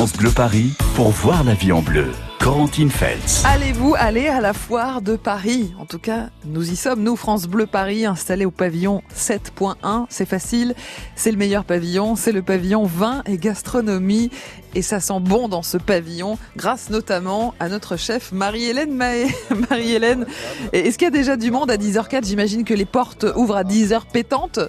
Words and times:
France 0.00 0.16
Bleu 0.16 0.30
Paris 0.30 0.72
pour 0.94 1.10
voir 1.10 1.44
la 1.44 1.52
vie 1.52 1.72
en 1.72 1.82
bleu. 1.82 2.06
Corentine 2.38 2.88
Feltz. 2.88 3.44
Allez-vous 3.44 3.94
aller 3.98 4.28
à 4.28 4.40
la 4.40 4.54
foire 4.54 5.02
de 5.02 5.14
Paris? 5.14 5.74
En 5.78 5.84
tout 5.84 5.98
cas, 5.98 6.30
nous 6.46 6.72
y 6.72 6.74
sommes, 6.74 7.02
nous, 7.02 7.16
France 7.16 7.46
Bleu 7.46 7.66
Paris, 7.66 8.06
installés 8.06 8.46
au 8.46 8.50
pavillon 8.50 9.02
7.1. 9.14 10.06
C'est 10.08 10.24
facile, 10.24 10.74
c'est 11.16 11.30
le 11.30 11.36
meilleur 11.36 11.66
pavillon, 11.66 12.16
c'est 12.16 12.32
le 12.32 12.40
pavillon 12.40 12.86
vin 12.86 13.22
et 13.26 13.36
gastronomie. 13.36 14.30
Et 14.74 14.80
ça 14.80 15.00
sent 15.00 15.20
bon 15.20 15.48
dans 15.48 15.62
ce 15.62 15.76
pavillon, 15.76 16.38
grâce 16.56 16.88
notamment 16.88 17.52
à 17.60 17.68
notre 17.68 17.98
chef 17.98 18.32
Marie-Hélène 18.32 18.94
Mahé. 18.94 19.26
Marie-Hélène, 19.68 20.24
est-ce 20.72 20.96
qu'il 20.96 21.04
y 21.04 21.08
a 21.08 21.10
déjà 21.10 21.36
du 21.36 21.50
monde 21.50 21.70
à 21.70 21.76
10h04 21.76 22.24
J'imagine 22.24 22.64
que 22.64 22.72
les 22.72 22.86
portes 22.86 23.26
ouvrent 23.36 23.56
à 23.56 23.64
10h 23.64 24.00
pétantes. 24.10 24.60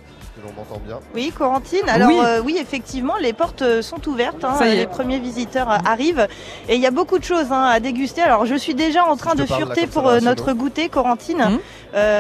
Oui, 1.16 1.32
Corentine. 1.38 1.88
Alors 1.88 2.10
euh, 2.10 2.42
oui, 2.44 2.58
effectivement, 2.60 3.16
les 3.18 3.34
portes 3.34 3.62
euh, 3.62 3.82
sont 3.82 4.08
ouvertes. 4.08 4.44
Hein. 4.44 4.58
les 4.64 4.88
premiers 4.88 5.20
visiteurs 5.20 5.70
euh, 5.70 5.78
arrivent 5.86 6.28
et 6.70 6.76
il 6.76 6.82
y 6.82 6.86
a 6.86 6.92
beaucoup 6.92 7.20
de 7.20 7.24
choses 7.24 7.52
hein, 7.52 7.64
à 7.64 7.80
déguster. 7.80 8.22
Alors 8.22 8.46
je 8.46 8.56
suis 8.56 8.76
déjà 8.76 9.06
en 9.06 9.18
train 9.18 9.36
de 9.36 9.46
fureter 9.46 9.88
pour 9.88 10.12
notre 10.22 10.54
goûter, 10.54 10.90
Corentine. 10.90 11.42
Hum. 11.42 11.60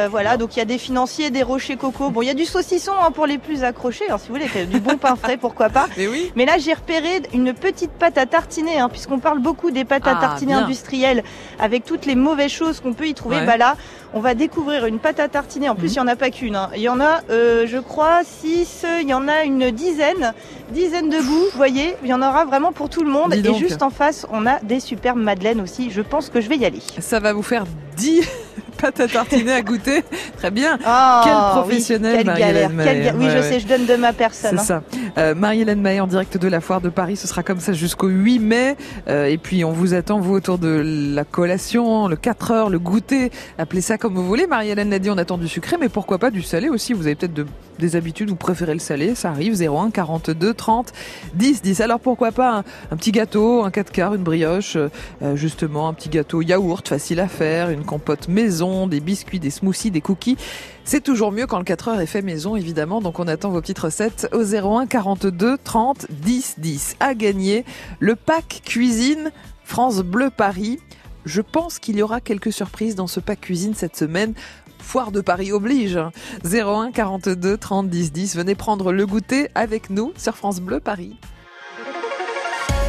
voilà, 0.09 0.37
donc 0.37 0.55
il 0.55 0.59
y 0.59 0.61
a 0.61 0.65
des 0.65 0.77
financiers, 0.77 1.29
des 1.29 1.43
rochers 1.43 1.77
coco. 1.77 2.09
Bon, 2.09 2.21
il 2.21 2.27
y 2.27 2.31
a 2.31 2.33
du 2.33 2.45
saucisson 2.45 2.91
hein, 3.01 3.11
pour 3.11 3.25
les 3.25 3.37
plus 3.37 3.63
accrochés. 3.63 4.05
si 4.05 4.27
vous 4.27 4.35
voulez, 4.35 4.65
du 4.65 4.79
bon 4.79 4.97
pain 4.97 5.15
frais, 5.15 5.37
pourquoi 5.37 5.69
pas. 5.69 5.87
Mais, 5.97 6.07
oui. 6.07 6.31
Mais 6.35 6.45
là, 6.45 6.57
j'ai 6.57 6.73
repéré 6.73 7.21
une 7.33 7.53
petite 7.53 7.91
pâte 7.91 8.17
à 8.17 8.25
tartiner, 8.25 8.83
puisqu'on 8.89 9.19
parle 9.19 9.39
beaucoup 9.39 9.71
des 9.71 9.85
pâtes 9.85 10.07
à 10.07 10.17
ah, 10.17 10.21
tartiner 10.21 10.53
industrielles, 10.53 11.23
avec 11.59 11.85
toutes 11.85 12.05
les 12.05 12.15
mauvaises 12.15 12.51
choses 12.51 12.79
qu'on 12.79 12.93
peut 12.93 13.07
y 13.07 13.13
trouver. 13.13 13.45
Bah 13.45 13.57
là, 13.57 13.75
on 14.13 14.19
va 14.19 14.33
découvrir 14.33 14.85
une 14.85 14.99
pâte 14.99 15.19
à 15.19 15.27
tartiner. 15.27 15.69
En 15.69 15.75
plus, 15.75 15.87
hum. 15.87 15.93
il 15.93 15.95
n'y 15.95 15.99
en 15.99 16.07
a 16.07 16.15
pas 16.15 16.29
qu'une. 16.29 16.59
Il 16.75 16.81
y 16.81 16.89
en 16.89 16.99
a, 16.99 17.21
je 17.29 17.79
crois, 17.79 18.21
6, 18.23 18.85
il 19.01 19.09
y 19.09 19.13
en 19.13 19.27
a 19.27 19.43
une 19.43 19.71
dizaine, 19.71 20.33
dizaine 20.71 21.09
de 21.09 21.17
goûts, 21.17 21.49
vous 21.51 21.57
voyez, 21.57 21.95
il 22.03 22.09
y 22.09 22.13
en 22.13 22.21
aura 22.21 22.45
vraiment 22.45 22.71
pour 22.71 22.89
tout 22.89 23.03
le 23.03 23.09
monde. 23.09 23.33
Et 23.33 23.53
juste 23.53 23.81
en 23.81 23.89
face, 23.89 24.25
on 24.31 24.45
a 24.45 24.59
des 24.59 24.79
superbes 24.79 25.19
madeleines 25.19 25.61
aussi, 25.61 25.91
je 25.91 26.01
pense 26.01 26.29
que 26.29 26.41
je 26.41 26.49
vais 26.49 26.57
y 26.57 26.65
aller. 26.65 26.81
Ça 26.99 27.19
va 27.19 27.33
vous 27.33 27.43
faire 27.43 27.65
10 27.95 28.27
pâte 28.81 28.99
à 28.99 29.07
tartiner 29.07 29.53
à 29.53 29.61
goûter. 29.61 30.03
Très 30.37 30.51
bien. 30.51 30.77
Oh, 30.85 31.21
quel 31.23 31.61
professionnel, 31.61 32.17
oui, 32.19 32.25
Marie-Hélène 32.25 33.15
Oui, 33.17 33.27
je 33.29 33.41
sais, 33.41 33.59
je 33.59 33.67
donne 33.67 33.85
de 33.85 33.95
ma 33.95 34.13
personne. 34.13 34.57
C'est 34.57 34.73
hein. 34.73 34.83
ça. 34.91 35.17
Euh, 35.17 35.35
Marie-Hélène 35.35 35.81
Maé 35.81 35.99
en 35.99 36.07
direct 36.07 36.37
de 36.37 36.47
la 36.47 36.61
foire 36.61 36.81
de 36.81 36.89
Paris. 36.89 37.15
Ce 37.15 37.27
sera 37.27 37.43
comme 37.43 37.59
ça 37.59 37.73
jusqu'au 37.73 38.07
8 38.07 38.39
mai. 38.39 38.77
Euh, 39.07 39.25
et 39.25 39.37
puis, 39.37 39.63
on 39.63 39.71
vous 39.71 39.93
attend, 39.93 40.19
vous, 40.19 40.33
autour 40.33 40.57
de 40.57 40.81
la 41.13 41.23
collation, 41.23 42.07
le 42.07 42.15
4 42.15 42.51
heures, 42.51 42.69
le 42.69 42.79
goûter. 42.79 43.31
Appelez 43.57 43.81
ça 43.81 43.97
comme 43.97 44.15
vous 44.15 44.25
voulez. 44.25 44.47
Marie-Hélène 44.47 44.89
l'a 44.89 44.99
dit, 44.99 45.09
on 45.09 45.17
attend 45.17 45.37
du 45.37 45.47
sucré, 45.47 45.77
mais 45.79 45.89
pourquoi 45.89 46.17
pas 46.17 46.31
du 46.31 46.41
salé 46.41 46.69
aussi. 46.69 46.93
Vous 46.93 47.05
avez 47.05 47.15
peut-être 47.15 47.45
des 47.81 47.97
habitudes, 47.97 48.29
vous 48.29 48.37
préférez 48.37 48.73
le 48.73 48.79
salé. 48.79 49.15
Ça 49.15 49.29
arrive. 49.29 49.61
01 49.61 49.91
42 49.91 50.53
30 50.53 50.93
10 51.33 51.61
10. 51.61 51.81
Alors, 51.81 51.99
pourquoi 51.99 52.31
pas 52.31 52.63
un, 52.91 52.95
petit 52.95 53.11
gâteau, 53.11 53.63
un 53.63 53.71
4 53.71 53.91
quarts, 53.91 54.13
une 54.13 54.23
brioche, 54.23 54.77
euh, 54.77 55.35
justement, 55.35 55.89
un 55.89 55.93
petit 55.93 56.09
gâteau 56.09 56.41
yaourt 56.41 56.87
facile 56.87 57.19
à 57.19 57.27
faire, 57.27 57.69
une 57.69 57.83
compote 57.83 58.29
maison 58.29 58.87
des 58.87 59.01
biscuits, 59.01 59.39
des 59.39 59.49
smoothies, 59.49 59.91
des 59.91 60.01
cookies. 60.01 60.37
C'est 60.85 61.03
toujours 61.03 61.31
mieux 61.31 61.47
quand 61.47 61.57
le 61.57 61.63
4 61.63 61.89
heures 61.89 62.01
est 62.01 62.05
fait 62.05 62.21
maison, 62.21 62.55
évidemment. 62.55 63.01
Donc 63.01 63.19
on 63.19 63.27
attend 63.27 63.49
vos 63.49 63.61
petites 63.61 63.79
recettes 63.79 64.29
au 64.31 64.43
01 64.43 64.87
42 64.87 65.57
30 65.63 66.07
10 66.09 66.55
10. 66.59 66.95
À 66.99 67.13
gagner 67.13 67.65
le 67.99 68.15
pack 68.15 68.61
cuisine 68.63 69.31
France 69.63 69.99
Bleu 69.99 70.29
Paris. 70.29 70.79
Je 71.25 71.41
pense 71.41 71.77
qu'il 71.77 71.97
y 71.97 72.01
aura 72.01 72.19
quelques 72.19 72.51
surprises 72.51 72.95
dans 72.95 73.07
ce 73.07 73.19
pack 73.19 73.41
cuisine 73.41 73.75
cette 73.75 73.95
semaine. 73.95 74.33
Foire 74.81 75.11
de 75.11 75.21
Paris 75.21 75.51
oblige. 75.51 75.99
01 76.43 76.91
42 76.91 77.57
30 77.57 77.89
10 77.89 78.11
10. 78.11 78.35
Venez 78.35 78.55
prendre 78.55 78.91
le 78.91 79.05
goûter 79.05 79.49
avec 79.55 79.89
nous 79.89 80.13
sur 80.17 80.35
France 80.35 80.59
Bleu 80.59 80.79
Paris. 80.79 81.15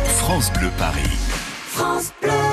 France 0.06 0.52
Bleu 0.52 0.70
Paris. 0.78 1.10
France 1.66 2.12
Bleu. 2.20 2.51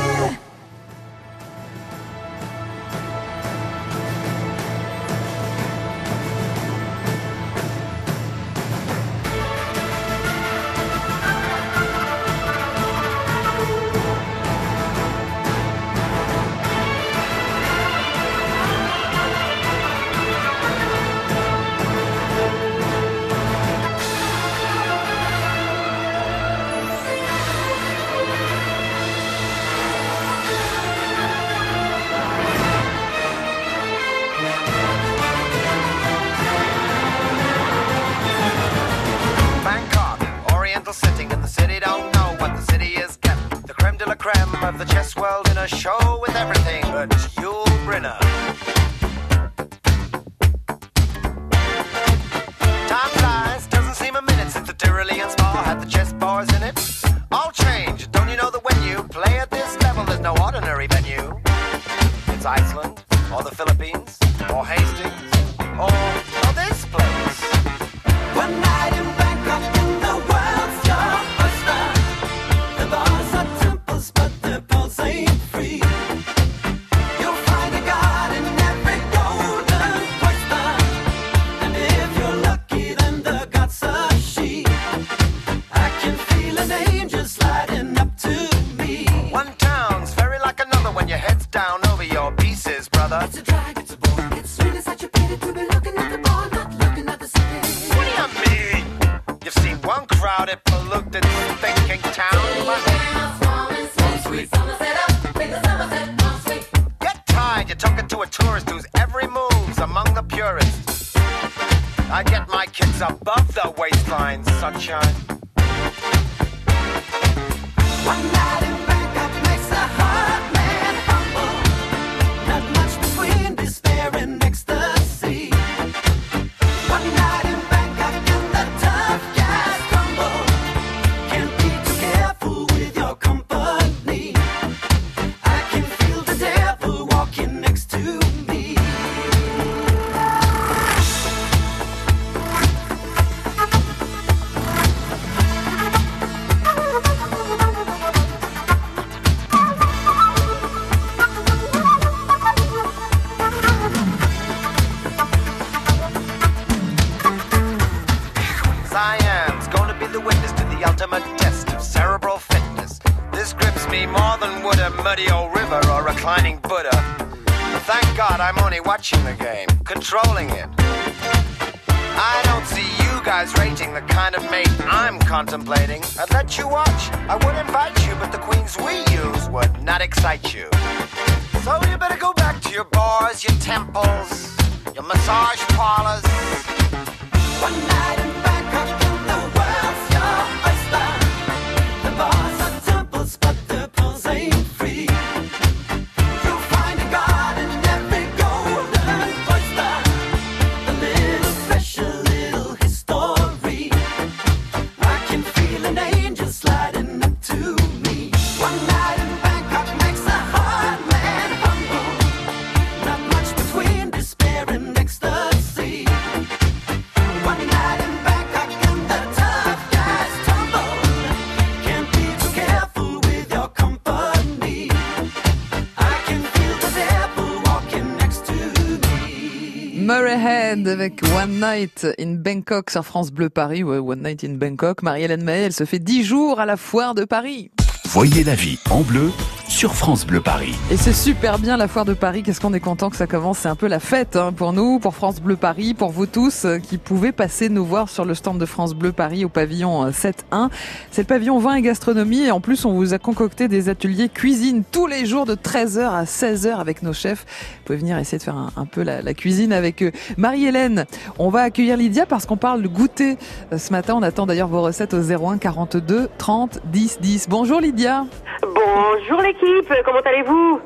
Avec 230.90 231.22
One 231.36 231.62
Night 231.62 232.08
in 232.20 232.34
Bangkok 232.34 232.90
sur 232.90 233.06
France 233.06 233.32
Bleu 233.32 233.50
Paris. 233.50 233.84
Ouais, 233.84 233.98
One 233.98 234.24
Night 234.24 234.44
in 234.44 234.56
Bangkok. 234.56 235.04
Marie-Hélène 235.04 235.48
elle 235.48 235.74
se 235.74 235.86
fait 235.86 236.00
10 236.00 236.24
jours 236.24 236.60
à 236.60 236.66
la 236.66 236.78
foire 236.78 237.16
de 237.16 237.26
Paris. 237.26 237.72
Voyez 238.06 238.44
la 238.44 238.56
vie 238.56 238.80
en 238.90 239.02
bleu 239.02 239.32
sur 239.70 239.94
France 239.94 240.26
Bleu 240.26 240.42
Paris. 240.42 240.76
Et 240.92 240.98
c'est 240.98 241.14
super 241.14 241.60
bien 241.60 241.78
la 241.78 241.88
foire 241.88 242.04
de 242.04 242.14
Paris. 242.16 242.42
Qu'est-ce 242.44 242.60
qu'on 242.60 242.74
est 242.74 242.80
content 242.80 243.10
que 243.12 243.16
ça 243.16 243.28
commence. 243.28 243.60
C'est 243.60 243.70
un 243.70 243.76
peu 243.76 243.88
la 243.88 244.00
fête 244.00 244.36
hein, 244.36 244.52
pour 244.52 244.74
nous, 244.74 244.98
pour 245.00 245.14
France 245.16 245.40
Bleu 245.40 245.56
Paris, 245.56 245.94
pour 245.94 246.10
vous 246.10 246.26
tous 246.26 246.66
euh, 246.66 246.80
qui 246.80 246.98
pouvez 246.98 247.32
passer 247.32 247.70
nous 247.70 247.86
voir 247.86 248.10
sur 248.10 248.26
le 248.26 248.34
stand 248.34 248.58
de 248.58 248.66
France 248.66 248.96
Bleu 248.96 249.12
Paris 249.12 249.46
au 249.46 249.50
pavillon 249.50 250.06
euh, 250.06 250.10
7.1. 250.10 250.70
C'est 251.12 251.22
le 251.22 251.28
pavillon 251.28 251.60
vin 251.60 251.76
et 251.76 251.82
gastronomie. 251.84 252.46
Et 252.46 252.52
en 252.52 252.60
plus, 252.62 252.84
on 252.84 252.94
vous 252.94 253.14
a 253.14 253.20
concocté 253.20 253.68
des 253.68 253.90
ateliers 253.90 254.28
cuisine 254.28 254.84
tous 254.92 255.06
les 255.06 255.26
jours 255.28 255.46
de 255.46 255.54
13h 255.54 256.02
à 256.10 256.24
16h 256.24 256.80
avec 256.80 257.04
nos 257.04 257.14
chefs. 257.14 257.46
Vous 257.78 257.84
pouvez 257.86 258.00
venir 258.00 258.18
essayer 258.18 258.40
de 258.40 258.44
faire 258.44 258.58
un, 258.58 258.72
un 258.76 258.86
peu 258.86 259.04
la, 259.04 259.22
la 259.22 259.34
cuisine 259.36 259.72
avec 259.72 260.02
eux. 260.02 260.12
Marie-Hélène, 260.38 261.06
on 261.38 261.50
va 261.50 261.62
accueillir 261.62 261.96
Lydia 261.96 262.26
parce 262.26 262.48
qu'on 262.48 262.58
parle 262.58 262.82
de 262.82 262.88
goûter. 262.88 263.38
Euh, 263.72 263.78
Ce 263.78 263.92
matin, 263.92 264.16
on 264.18 264.24
attend 264.24 264.48
d'ailleurs 264.48 264.68
vos 264.68 264.82
recettes 264.82 265.14
au 265.14 265.22
01 265.22 265.60
42 265.60 266.28
30 266.40 266.80
10 266.86 267.20
10. 267.22 267.48
Bonjour 267.50 267.80
Lydia. 267.80 268.26
Bonjour 268.62 269.42
l'équipe, 269.62 269.94
comment 270.06 270.20
allez-vous? 270.20 270.80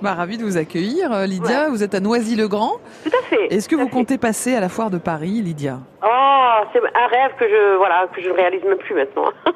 Bah, 0.00 0.14
ravi 0.14 0.38
de 0.38 0.44
vous 0.44 0.56
accueillir, 0.56 1.12
euh, 1.12 1.26
Lydia. 1.26 1.68
Vous 1.70 1.82
êtes 1.82 1.94
à 1.94 2.00
Noisy-le-Grand. 2.00 2.74
Tout 3.04 3.10
à 3.10 3.22
fait. 3.24 3.52
Est-ce 3.52 3.68
que 3.68 3.74
vous 3.74 3.86
fait. 3.86 3.90
comptez 3.90 4.18
passer 4.18 4.54
à 4.54 4.60
la 4.60 4.68
foire 4.68 4.90
de 4.90 4.98
Paris, 4.98 5.42
Lydia? 5.42 5.80
Oh, 6.00 6.54
c'est 6.72 6.78
un 6.78 7.06
rêve 7.08 7.32
que 7.38 7.44
je 7.48 7.76
voilà 7.76 8.06
que 8.14 8.22
je 8.22 8.28
ne 8.28 8.34
réalise 8.34 8.62
même 8.64 8.78
plus 8.78 8.94
maintenant. 8.94 9.30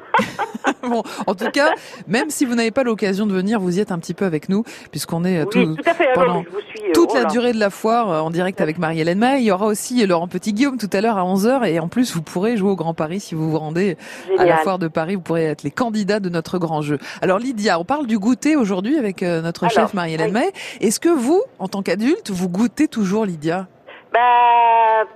Bon, 0.83 1.01
en 1.27 1.33
tout 1.33 1.49
cas, 1.51 1.71
même 2.07 2.29
si 2.29 2.45
vous 2.45 2.55
n'avez 2.55 2.71
pas 2.71 2.83
l'occasion 2.83 3.25
de 3.25 3.33
venir, 3.33 3.59
vous 3.59 3.77
y 3.77 3.81
êtes 3.81 3.91
un 3.91 3.99
petit 3.99 4.13
peu 4.13 4.25
avec 4.25 4.49
nous, 4.49 4.63
puisqu'on 4.91 5.23
est 5.23 5.39
euh, 5.39 5.45
oui, 5.55 5.65
tout- 5.65 5.75
tout 5.81 5.89
à 5.89 5.93
fait. 5.93 6.07
non, 6.07 6.13
pendant 6.13 6.37
mais 6.39 6.45
je 6.45 6.49
vous 6.55 6.61
suis. 6.61 6.81
euh, 6.83 6.91
toute 6.93 7.09
oh 7.13 7.15
la 7.17 7.25
durée 7.25 7.53
de 7.53 7.59
la 7.59 7.69
foire 7.69 8.11
euh, 8.11 8.19
en 8.19 8.29
direct 8.29 8.59
avec 8.61 8.77
Marie-Hélène 8.77 9.17
May. 9.17 9.39
Il 9.39 9.45
y 9.45 9.51
aura 9.51 9.65
aussi 9.65 10.05
Laurent 10.05 10.27
Petit-Guillaume 10.27 10.77
tout 10.77 10.89
à 10.91 10.99
l'heure 11.01 11.17
à 11.17 11.23
11h. 11.23 11.65
Et 11.69 11.79
en 11.79 11.87
plus, 11.87 12.13
vous 12.13 12.21
pourrez 12.21 12.57
jouer 12.57 12.69
au 12.71 12.75
Grand 12.75 12.93
Paris 12.93 13.21
si 13.21 13.33
vous 13.35 13.49
vous 13.49 13.57
rendez 13.59 13.97
à 14.37 14.45
la 14.45 14.57
foire 14.57 14.77
de 14.79 14.89
Paris. 14.89 15.15
Vous 15.15 15.21
pourrez 15.21 15.45
être 15.45 15.63
les 15.63 15.71
candidats 15.71 16.19
de 16.19 16.29
notre 16.29 16.57
grand 16.57 16.81
jeu. 16.81 16.97
Alors 17.21 17.39
Lydia, 17.39 17.79
on 17.79 17.85
parle 17.85 18.05
du 18.05 18.19
goûter 18.19 18.55
aujourd'hui 18.57 18.97
avec 18.97 19.21
notre 19.21 19.63
Alors, 19.63 19.71
chef 19.73 19.93
Marie-Hélène 19.93 20.27
oui. 20.35 20.41
May. 20.41 20.51
Est-ce 20.85 20.99
que 20.99 21.09
vous, 21.09 21.41
en 21.59 21.67
tant 21.69 21.81
qu'adulte, 21.81 22.29
vous 22.29 22.49
goûtez 22.49 22.87
toujours, 22.89 23.25
Lydia? 23.25 23.67
Bah 24.13 24.19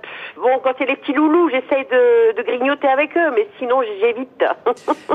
pff, 0.02 0.10
bon, 0.40 0.60
quand 0.62 0.72
c'est 0.78 0.86
les 0.86 0.96
petits 0.96 1.12
loulous, 1.12 1.50
j'essaye 1.50 1.84
de, 1.86 2.42
grignoter 2.42 2.88
avec 2.88 3.16
eux, 3.16 3.30
mais 3.34 3.46
sinon 3.58 3.82
j'évite. 4.00 4.44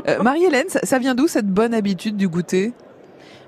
Euh, 0.07 0.21
Marie-Hélène, 0.21 0.67
ça 0.67 0.99
vient 0.99 1.15
d'où 1.15 1.27
cette 1.27 1.47
bonne 1.47 1.73
habitude 1.73 2.17
du 2.17 2.27
goûter? 2.27 2.73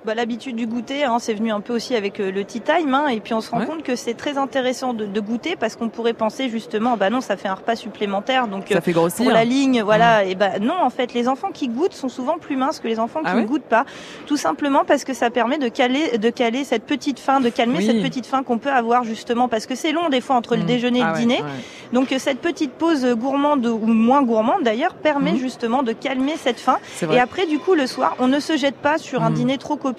Bah, 0.05 0.13
L'habitude 0.13 0.55
du 0.55 0.67
goûter, 0.67 1.03
hein, 1.03 1.17
c'est 1.19 1.33
venu 1.33 1.51
un 1.51 1.61
peu 1.61 1.73
aussi 1.73 1.95
avec 1.95 2.19
euh, 2.19 2.31
le 2.31 2.43
tea 2.43 2.61
time, 2.61 2.93
hein, 2.93 3.07
et 3.07 3.19
puis 3.19 3.33
on 3.33 3.41
se 3.41 3.49
rend 3.49 3.59
Ouais. 3.61 3.65
compte 3.65 3.81
que 3.81 3.95
c'est 3.95 4.13
très 4.13 4.37
intéressant 4.37 4.93
de, 4.93 5.05
de 5.05 5.19
goûter 5.19 5.55
parce 5.55 5.75
qu'on 5.75 5.89
pourrait 5.89 6.13
penser 6.13 6.47
justement, 6.47 6.95
bah 6.95 7.09
non, 7.09 7.21
ça 7.21 7.37
fait 7.37 7.47
un 7.47 7.55
repas 7.55 7.75
supplémentaire, 7.75 8.47
donc 8.47 8.65
Ça 8.69 8.77
euh, 8.77 8.81
fait 8.81 8.91
grossir. 8.91 9.23
pour 9.23 9.33
la 9.33 9.43
ligne, 9.45 9.81
voilà, 9.81 10.23
et 10.23 10.35
bah 10.35 10.59
non, 10.61 10.75
en 10.79 10.91
fait, 10.91 11.13
les 11.15 11.27
enfants 11.27 11.49
qui 11.51 11.69
goûtent 11.69 11.93
sont 11.93 12.07
souvent 12.09 12.37
plus 12.37 12.55
minces 12.55 12.79
que 12.79 12.87
les 12.87 12.99
enfants 12.99 13.21
qui 13.21 13.29
Ah 13.29 13.33
ne 13.33 13.39
ouais 13.39 13.45
goûtent 13.47 13.63
pas, 13.63 13.85
tout 14.27 14.37
simplement 14.37 14.83
parce 14.85 15.05
que 15.05 15.15
ça 15.15 15.31
permet 15.31 15.57
de 15.57 15.69
caler, 15.69 16.19
de 16.19 16.29
caler 16.29 16.65
cette 16.65 16.83
petite 16.83 17.17
faim, 17.19 17.39
de 17.41 17.49
calmer 17.49 17.79
Oui. 17.79 17.85
cette 17.87 18.01
petite 18.03 18.27
faim 18.27 18.43
qu'on 18.43 18.59
peut 18.59 18.69
avoir 18.71 19.03
justement 19.05 19.47
parce 19.47 19.65
que 19.65 19.73
c'est 19.73 19.91
long 19.91 20.09
des 20.09 20.21
fois 20.21 20.35
entre 20.35 20.55
le 20.55 20.61
Mmh. 20.61 20.65
déjeuner 20.67 20.99
et 20.99 21.03
Ah 21.03 21.07
le 21.07 21.13
ouais, 21.13 21.19
dîner. 21.21 21.37
ouais. 21.41 21.49
Donc 21.93 22.11
euh, 22.11 22.19
cette 22.19 22.39
petite 22.41 22.73
pause 22.73 23.05
gourmande 23.17 23.65
ou 23.65 23.77
moins 23.87 24.21
gourmande 24.21 24.61
d'ailleurs 24.63 24.93
permet 24.93 25.31
Mhm. 25.31 25.37
justement 25.39 25.81
de 25.83 25.93
calmer 25.93 26.35
cette 26.37 26.59
faim. 26.59 26.77
Et 27.11 27.19
après 27.19 27.47
du 27.47 27.57
coup 27.59 27.73
le 27.73 27.87
soir, 27.87 28.15
on 28.19 28.27
ne 28.27 28.39
se 28.39 28.55
jette 28.55 28.75
pas 28.75 28.97
sur 28.99 29.23
un 29.23 29.31
dîner 29.31 29.57
trop 29.57 29.75
copieux. 29.77 29.94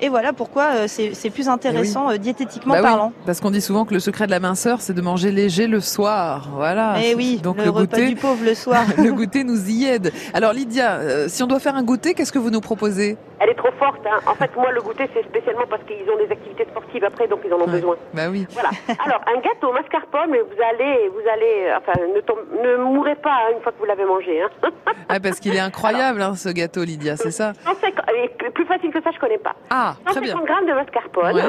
Et 0.00 0.08
voilà 0.08 0.32
pourquoi 0.32 0.68
euh, 0.74 0.86
c'est 0.88 1.30
plus 1.30 1.48
intéressant 1.48 2.10
euh, 2.10 2.16
diététiquement 2.16 2.74
Bah 2.74 2.80
oui, 2.80 2.86
parlant. 2.88 3.12
parce 3.26 3.40
qu'on 3.40 3.50
dit 3.50 3.60
souvent 3.60 3.84
que 3.84 3.94
le 3.94 4.00
secret 4.00 4.26
de 4.26 4.30
la 4.30 4.40
minceur, 4.40 4.80
c'est 4.80 4.92
de 4.94 5.00
manger 5.00 5.30
léger 5.30 5.66
le 5.66 5.80
soir. 5.80 6.48
Voilà. 6.54 7.00
Et 7.00 7.10
Eh 7.10 7.14
oui, 7.14 7.40
donc 7.42 7.58
le, 7.58 7.64
le, 7.64 7.70
repas 7.70 7.96
goûter, 7.98 8.08
du 8.08 8.16
pauvre 8.16 8.44
le 8.44 8.54
soir. 8.54 8.84
le 8.98 9.12
goûter 9.12 9.44
nous 9.44 9.68
y 9.68 9.84
aide. 9.84 10.12
Alors 10.34 10.52
Lydia, 10.52 10.94
euh, 10.96 11.26
si 11.28 11.42
on 11.42 11.46
doit 11.46 11.60
faire 11.60 11.76
un 11.76 11.82
goûter, 11.82 12.14
qu'est-ce 12.14 12.32
que 12.32 12.38
vous 12.38 12.50
nous 12.50 12.60
proposez? 12.60 13.16
Elle 13.40 13.50
est 13.50 13.54
trop 13.54 13.59
forte. 13.80 14.06
Hein. 14.06 14.20
En 14.26 14.34
fait, 14.34 14.54
moi, 14.56 14.70
le 14.70 14.80
goûter, 14.82 15.08
c'est 15.12 15.24
spécialement 15.24 15.64
parce 15.68 15.82
qu'ils 15.84 16.08
ont 16.08 16.16
des 16.16 16.30
activités 16.30 16.64
sportives 16.70 17.02
après, 17.04 17.26
donc 17.26 17.40
ils 17.44 17.52
en 17.52 17.56
ont 17.56 17.64
Ouais. 17.66 17.72
besoin. 17.72 17.96
Bah 18.14 18.28
oui. 18.30 18.46
Voilà. 18.50 18.68
Alors, 19.04 19.20
un 19.26 19.40
gâteau 19.40 19.72
mascarpone, 19.72 20.30
vous 20.36 20.62
allez, 20.70 21.08
vous 21.08 21.26
allez, 21.32 21.66
euh, 21.66 21.78
enfin, 21.78 21.92
ne, 22.14 22.20
tom- 22.20 22.46
ne 22.62 22.76
mourrez 22.76 23.16
pas 23.16 23.32
hein, 23.48 23.54
une 23.56 23.62
fois 23.62 23.72
que 23.72 23.78
vous 23.78 23.86
l'avez 23.86 24.04
mangé. 24.04 24.42
Hein. 24.42 24.50
Ah, 25.12 25.18
parce 25.18 25.40
qu'il 25.40 25.56
est 25.56 25.60
incroyable 25.60 26.22
hein, 26.22 26.36
ce 26.36 26.48
gâteau, 26.50 26.84
Lydia, 26.84 27.16
c'est 27.16 27.32
ça 27.32 27.52
150 27.64 28.04
et 28.14 28.28
plus- 28.52 28.64
facile 28.66 28.92
que 28.92 29.02
ça, 29.02 29.10
je 29.12 29.18
connais 29.18 29.38
pas. 29.38 29.56
Ah, 29.70 29.94
très 30.06 30.20
bien. 30.20 30.32
150 30.34 30.46
grammes 30.46 30.66
de 30.66 30.72
mascarpone. 30.72 31.34
Ouais. 31.34 31.42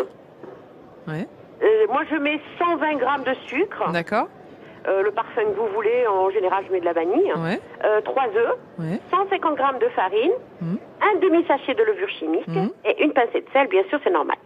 Ouais. 1.07 1.27
Euh, 1.61 1.85
moi, 1.91 2.01
je 2.09 2.15
mets 2.15 2.39
120 2.57 2.95
grammes 2.95 3.23
de 3.23 3.33
sucre. 3.47 3.91
D'accord. 3.91 4.27
Euh, 4.87 5.03
le 5.03 5.11
parfum 5.11 5.43
que 5.43 5.55
vous 5.59 5.67
voulez, 5.75 6.07
en 6.07 6.29
général, 6.31 6.63
je 6.67 6.71
mets 6.71 6.79
de 6.79 6.85
la 6.85 6.93
vanille. 6.93 7.31
Ouais. 7.37 7.59
Euh, 7.85 8.01
3 8.01 8.23
œufs, 8.35 8.55
Ouais. 8.79 8.99
150 9.11 9.55
grammes 9.55 9.77
de 9.79 9.87
farine, 9.89 10.31
Mhm. 10.61 10.77
un 11.01 11.19
demi-sachet 11.19 11.73
de 11.75 11.83
levure 11.83 12.09
chimique 12.09 12.47
Mhm. 12.47 12.71
et 12.85 13.03
une 13.03 13.13
pincée 13.13 13.41
de 13.41 13.49
sel, 13.53 13.67
bien 13.67 13.83
sûr, 13.89 13.99
c'est 14.03 14.09
normal. 14.09 14.37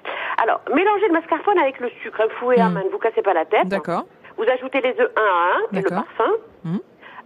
Alors, 0.44 0.60
mélangez 0.74 1.08
le 1.08 1.13
mascarpone 1.13 1.58
avec 1.60 1.80
le 1.80 1.89
sucre, 2.04 2.20
un 2.22 2.30
fouet 2.39 2.60
à 2.60 2.65
Mhm. 2.68 2.74
main, 2.74 2.84
ne 2.84 2.89
vous 2.89 2.98
cassez 3.00 3.22
pas 3.22 3.34
la 3.34 3.46
tête. 3.46 3.68
D'accord. 3.70 4.04
Vous 4.38 4.44
ajoutez 4.50 4.82
les 4.82 5.00
œufs 5.00 5.12
un 5.15 5.22
à 5.22 5.56
un 5.56 5.77
et 5.77 5.82
le 5.82 5.89
parfum. 5.89 6.32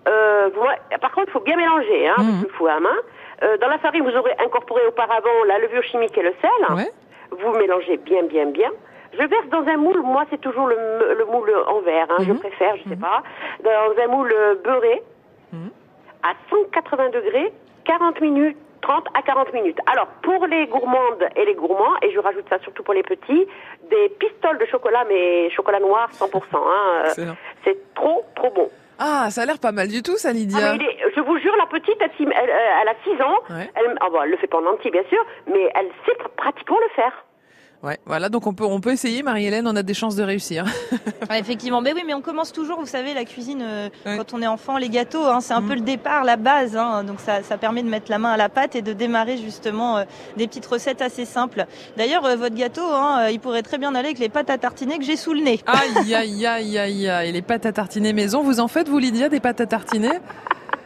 Euh, 0.08 0.50
vous- 0.56 0.98
par 1.02 1.12
contre, 1.12 1.28
il 1.28 1.32
faut 1.32 1.40
bien 1.42 1.58
mélanger 1.58 2.08
hein, 2.08 2.16
le 2.44 2.50
fouet 2.50 2.72
à 2.72 2.80
main. 2.80 2.96
Euh, 3.44 3.58
dans 3.58 3.68
la 3.68 3.78
farine, 3.80 4.04
vous 4.04 4.16
aurez 4.16 4.34
incorporé 4.44 4.82
auparavant 4.88 5.44
la 5.48 5.60
levure 5.60 5.84
chimique 5.84 6.18
et 6.18 6.22
le 6.24 6.34
sel. 6.42 6.76
Ouais. 6.76 6.90
Vous 7.32 7.52
mélangez 7.58 7.98
bien, 7.98 8.24
bien, 8.24 8.46
bien. 8.48 8.70
Je 9.14 9.24
verse 9.26 9.48
dans 9.50 9.66
un 9.68 9.78
moule, 9.78 10.02
moi 10.02 10.26
c'est 10.30 10.40
toujours 10.42 10.68
le, 10.68 11.26
moule 11.32 11.52
en 11.68 11.80
verre, 11.82 12.08
hein, 12.10 12.18
je 12.20 12.32
Mhm. 12.32 12.40
préfère, 12.40 12.76
je 12.78 12.90
sais 12.90 12.96
pas, 12.96 13.24
dans 13.64 14.04
un 14.04 14.08
moule 14.08 14.32
euh, 14.32 14.56
beurré 14.64 15.02
Mhm. 15.52 15.72
à 16.24 16.34
180 16.50 17.10
degrés, 17.10 17.52
40 17.86 18.22
minutes, 18.22 18.58
30 18.82 19.06
à 19.16 19.22
40 19.22 19.52
minutes. 19.54 19.80
Alors 19.92 20.08
pour 20.22 20.46
les 20.48 20.68
gourmandes 20.68 21.28
et 21.36 21.46
les 21.46 21.56
gourmands, 21.56 21.96
et 22.02 22.12
je 22.12 22.20
rajoute 22.20 22.46
ça 22.50 22.60
surtout 22.60 22.84
pour 22.84 22.94
les 22.94 23.04
petits, 23.04 23.48
des 23.90 24.10
pistoles 24.20 24.58
de 24.60 24.66
chocolat, 24.66 25.04
mais 25.10 25.50
chocolat 25.52 25.80
noir 25.80 26.10
100%. 26.14 26.58
Hein, 26.58 27.04
euh, 27.20 27.34
c'est 27.64 27.94
trop, 27.96 28.24
trop 28.36 28.52
bon. 28.52 28.70
Ah, 29.00 29.30
ça 29.32 29.42
a 29.42 29.46
l'air 29.46 29.60
pas 29.60 29.72
mal 29.72 29.88
du 29.88 30.04
tout, 30.04 30.18
ça, 30.18 30.30
Ah, 30.30 30.34
Lydia. 30.34 30.72
mais 30.74 30.76
il 30.76 30.84
est- 30.84 30.98
je 31.16 31.22
vous 31.22 31.38
jure, 31.40 31.56
la 31.58 31.66
petite, 31.68 31.96
elle, 32.02 32.12
s'y- 32.18 32.24
elle, 32.24 32.50
elle 32.82 32.88
a 32.90 32.96
6 33.06 33.22
ans. 33.22 33.38
Ouais. 33.50 33.70
Elle, 33.76 33.96
ah 34.02 34.10
bon, 34.12 34.22
elle 34.24 34.30
le 34.32 34.38
fait 34.38 34.48
pas 34.48 34.58
en 34.60 34.66
entier, 34.66 34.92
bien 34.92 35.04
sûr, 35.10 35.26
mais 35.48 35.72
elle 35.74 35.88
sait 36.06 36.12
pr- 36.14 36.28
pratiquement 36.36 36.78
le 36.82 36.90
faire. 36.96 37.26
Ouais, 37.82 37.98
voilà, 38.06 38.28
donc 38.28 38.46
on 38.46 38.54
peut, 38.54 38.66
on 38.66 38.82
peut 38.82 38.92
essayer, 38.92 39.24
Marie-Hélène, 39.24 39.66
on 39.66 39.76
a 39.78 39.84
des 39.84 39.94
chances 39.94 40.16
de 40.18 40.24
réussir. 40.24 40.66
Ouais, 41.30 41.40
effectivement, 41.40 41.80
mais 41.80 41.94
oui, 41.94 42.02
mais 42.08 42.16
on 42.16 42.22
commence 42.22 42.52
toujours, 42.52 42.80
vous 42.80 42.88
savez, 42.88 43.14
la 43.14 43.24
cuisine 43.24 43.62
euh, 43.62 43.90
Ouais. 44.04 44.18
quand 44.18 44.34
on 44.34 44.42
est 44.42 44.48
enfant, 44.48 44.78
les 44.78 44.90
gâteaux, 44.90 45.24
hein, 45.28 45.42
c'est 45.42 45.54
un 45.54 45.62
peu 45.62 45.76
le 45.76 45.82
départ, 45.82 46.24
la 46.24 46.38
base, 46.38 46.76
hein, 46.76 47.04
donc 47.04 47.20
ça, 47.20 47.44
ça 47.44 47.58
permet 47.60 47.84
de 47.84 47.88
mettre 47.88 48.10
la 48.10 48.18
main 48.18 48.32
à 48.32 48.38
la 48.38 48.50
pâte 48.50 48.76
et 48.76 48.82
de 48.82 48.94
démarrer 48.94 49.38
justement 49.38 49.98
euh, 49.98 50.04
des 50.38 50.48
petites 50.48 50.66
recettes 50.66 51.04
assez 51.04 51.26
simples. 51.26 51.68
D'ailleurs, 51.98 52.26
euh, 52.26 52.36
votre 52.36 52.56
gâteau, 52.56 52.82
hein, 52.84 53.20
euh, 53.26 53.32
il 53.32 53.40
pourrait 53.40 53.62
très 53.62 53.78
bien 53.78 53.94
aller 53.94 54.08
avec 54.08 54.18
les 54.20 54.30
pâtes 54.30 54.50
à 54.50 54.58
tartiner 54.58 54.98
que 54.98 55.04
j'ai 55.04 55.18
sous 55.18 55.34
le 55.36 55.42
nez. 55.42 55.60
Aïe, 55.68 56.16
aïe, 56.16 56.46
aïe, 56.48 56.78
aïe, 56.80 57.08
aïe. 57.10 57.30
Et 57.30 57.32
les 57.32 57.42
pâtes 57.44 57.68
à 57.68 57.72
tartiner 57.72 58.12
maison, 58.12 58.42
vous 58.42 58.60
en 58.60 58.68
faites, 58.68 58.90
vous, 58.90 58.98
Lydia, 58.98 59.30
des 59.30 59.40
pâtes 59.40 59.62
à 59.62 59.68
tartiner? 59.68 60.10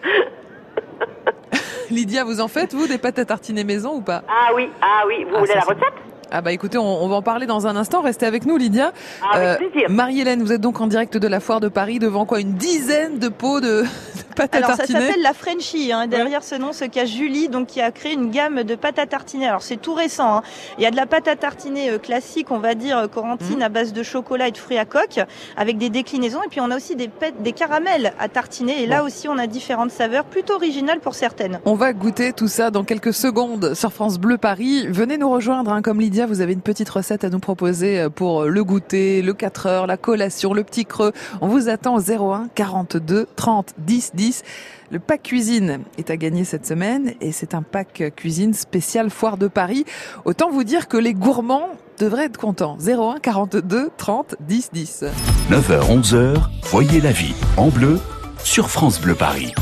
Lydia, 1.89 2.25
vous 2.25 2.41
en 2.41 2.47
faites, 2.49 2.73
vous, 2.73 2.87
des 2.87 2.97
pâtes 2.97 3.19
à 3.19 3.25
tartiner 3.25 3.63
maison 3.63 3.93
ou 3.95 4.01
pas? 4.01 4.23
Ah 4.27 4.49
oui, 4.55 4.69
ah 4.81 5.03
oui, 5.07 5.23
vous 5.23 5.35
Ah, 5.35 5.39
voulez 5.39 5.53
ça, 5.53 5.59
la 5.59 5.61
recette? 5.61 6.02
Ah 6.35 6.41
bah 6.41 6.51
écoutez, 6.51 6.79
on, 6.79 7.07
va 7.07 7.17
en 7.17 7.21
parler 7.21 7.45
dans 7.45 7.67
un 7.67 7.75
instant. 7.75 8.01
Restez 8.01 8.25
avec 8.25 8.47
nous, 8.47 8.57
Lydia. 8.57 8.91
Ah, 9.21 9.35
avec 9.35 9.61
euh, 9.61 9.87
Marie-Hélène, 9.87 10.41
vous 10.41 10.51
êtes 10.51 10.61
donc 10.61 10.81
en 10.81 10.87
direct 10.87 11.15
de 11.15 11.27
la 11.27 11.39
foire 11.39 11.59
de 11.59 11.67
Paris 11.67 11.99
devant 11.99 12.25
quoi 12.25 12.39
Une 12.39 12.55
dizaine 12.55 13.19
de 13.19 13.29
pots 13.29 13.61
de, 13.61 13.83
pâte 14.35 14.55
à 14.55 14.57
Alors, 14.57 14.75
tartiner. 14.75 14.99
ça 14.99 15.05
s'appelle 15.05 15.21
la 15.21 15.33
Frenchie. 15.33 15.91
Hein. 15.91 16.07
Derrière 16.07 16.43
ce 16.43 16.55
nom 16.55 16.73
se 16.73 16.85
cache 16.85 17.09
Julie, 17.09 17.49
donc 17.49 17.67
qui 17.67 17.81
a 17.81 17.91
créé 17.91 18.13
une 18.13 18.31
gamme 18.31 18.63
de 18.63 18.73
pâte 18.73 18.97
à 18.97 19.05
tartiner. 19.05 19.47
Alors 19.47 19.61
c'est 19.61 19.77
tout 19.77 19.93
récent. 19.93 20.37
Hein. 20.37 20.43
Il 20.79 20.83
y 20.83 20.87
a 20.87 20.91
de 20.91 20.95
la 20.95 21.05
pâte 21.05 21.27
à 21.27 21.35
tartiner 21.35 21.91
euh, 21.91 21.97
classique, 21.99 22.49
on 22.49 22.57
va 22.57 22.73
dire 22.73 22.97
euh, 22.97 23.07
corentine 23.07 23.59
mmh. 23.59 23.63
à 23.63 23.69
base 23.69 23.93
de 23.93 24.01
chocolat 24.01 24.47
et 24.47 24.51
de 24.51 24.57
fruits 24.57 24.79
à 24.79 24.85
coque, 24.85 25.19
avec 25.55 25.77
des 25.77 25.89
déclinaisons. 25.89 26.41
Et 26.43 26.49
puis 26.49 26.61
on 26.61 26.71
a 26.71 26.75
aussi 26.75 26.95
des, 26.95 27.11
des 27.41 27.51
caramels 27.51 28.11
à 28.19 28.27
tartiner. 28.27 28.81
Et 28.81 28.87
là 28.87 29.03
aussi, 29.03 29.27
on 29.27 29.37
a 29.37 29.45
différentes 29.45 29.91
saveurs, 29.91 30.25
plutôt 30.25 30.55
originales 30.55 30.99
pour 30.99 31.13
certaines. 31.13 31.59
On 31.65 31.75
va 31.75 31.93
goûter 31.93 32.33
tout 32.33 32.47
ça 32.47 32.71
dans 32.71 32.83
quelques 32.83 33.13
secondes 33.13 33.75
sur 33.75 33.93
France 33.93 34.17
Bleu 34.17 34.39
Paris. 34.39 34.87
Venez 34.87 35.19
nous 35.19 35.29
rejoindre, 35.29 35.71
hein. 35.71 35.83
comme 35.83 36.01
Lydia, 36.01 36.22
vous 36.25 36.41
avez 36.41 36.53
une 36.53 36.61
petite 36.61 36.89
recette 36.89 37.23
à 37.23 37.29
nous 37.29 37.39
proposer 37.39 37.99
euh, 37.99 38.09
pour 38.09 38.45
le 38.45 38.63
goûter, 38.63 39.21
le 39.21 39.33
4 39.33 39.65
heures, 39.67 39.87
la 39.87 39.97
collation, 39.97 40.53
le 40.53 40.63
petit 40.63 40.85
creux. 40.85 41.11
On 41.41 41.47
vous 41.47 41.69
attend 41.69 41.95
au 41.95 42.01
01 42.01 42.49
42 42.55 43.27
30 43.35 43.73
10 43.77 44.11
10. 44.13 44.43
Le 44.91 44.99
pack 44.99 45.23
cuisine 45.23 45.79
est 45.97 46.09
à 46.09 46.17
gagner 46.17 46.43
cette 46.43 46.65
semaine 46.65 47.13
et 47.21 47.31
c'est 47.31 47.55
un 47.55 47.63
pack 47.63 48.13
cuisine 48.15 48.53
spécial 48.53 49.09
foire 49.09 49.37
de 49.37 49.47
Paris. 49.47 49.85
Autant 50.25 50.51
vous 50.51 50.63
dire 50.63 50.87
que 50.87 50.97
les 50.97 51.13
gourmands 51.13 51.69
devraient 51.99 52.25
être 52.25 52.37
contents. 52.37 52.77
01 52.79 53.19
42 53.19 53.89
30 53.97 54.35
10 54.39 54.69
10. 54.73 55.05
9h 55.49 56.01
11h, 56.01 56.35
voyez 56.63 57.01
la 57.01 57.11
vie 57.11 57.33
en 57.57 57.69
bleu 57.69 57.99
sur 58.43 58.69
France 58.69 58.99
Bleu 58.99 59.15
Paris. 59.15 59.53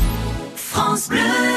France 0.54 1.08
Bleu. 1.08 1.51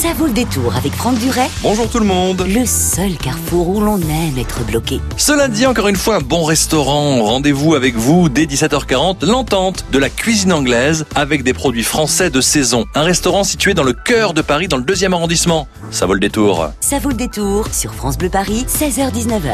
Ça 0.00 0.14
vaut 0.14 0.28
le 0.28 0.32
détour 0.32 0.74
avec 0.76 0.94
Franck 0.94 1.18
Duret. 1.18 1.50
Bonjour 1.60 1.86
tout 1.86 1.98
le 1.98 2.06
monde. 2.06 2.46
Le 2.48 2.64
seul 2.64 3.18
carrefour 3.18 3.68
où 3.68 3.80
l'on 3.82 3.98
aime 3.98 4.38
être 4.38 4.64
bloqué. 4.64 4.98
Cela 5.18 5.46
dit, 5.46 5.66
encore 5.66 5.88
une 5.88 5.96
fois, 5.96 6.16
un 6.16 6.20
bon 6.20 6.42
restaurant. 6.42 7.22
Rendez-vous 7.22 7.74
avec 7.74 7.96
vous 7.96 8.30
dès 8.30 8.46
17h40, 8.46 9.26
l'entente 9.26 9.84
de 9.92 9.98
la 9.98 10.08
cuisine 10.08 10.54
anglaise 10.54 11.04
avec 11.14 11.42
des 11.42 11.52
produits 11.52 11.82
français 11.82 12.30
de 12.30 12.40
saison. 12.40 12.86
Un 12.94 13.02
restaurant 13.02 13.44
situé 13.44 13.74
dans 13.74 13.84
le 13.84 13.92
cœur 13.92 14.32
de 14.32 14.40
Paris, 14.40 14.68
dans 14.68 14.78
le 14.78 14.84
deuxième 14.84 15.12
arrondissement. 15.12 15.68
Ça 15.90 16.06
vaut 16.06 16.14
le 16.14 16.20
détour. 16.20 16.70
Ça 16.80 16.98
vaut 16.98 17.10
le 17.10 17.14
détour 17.14 17.68
sur 17.70 17.92
France 17.92 18.16
Bleu 18.16 18.30
Paris, 18.30 18.64
16h-19h. 18.70 19.52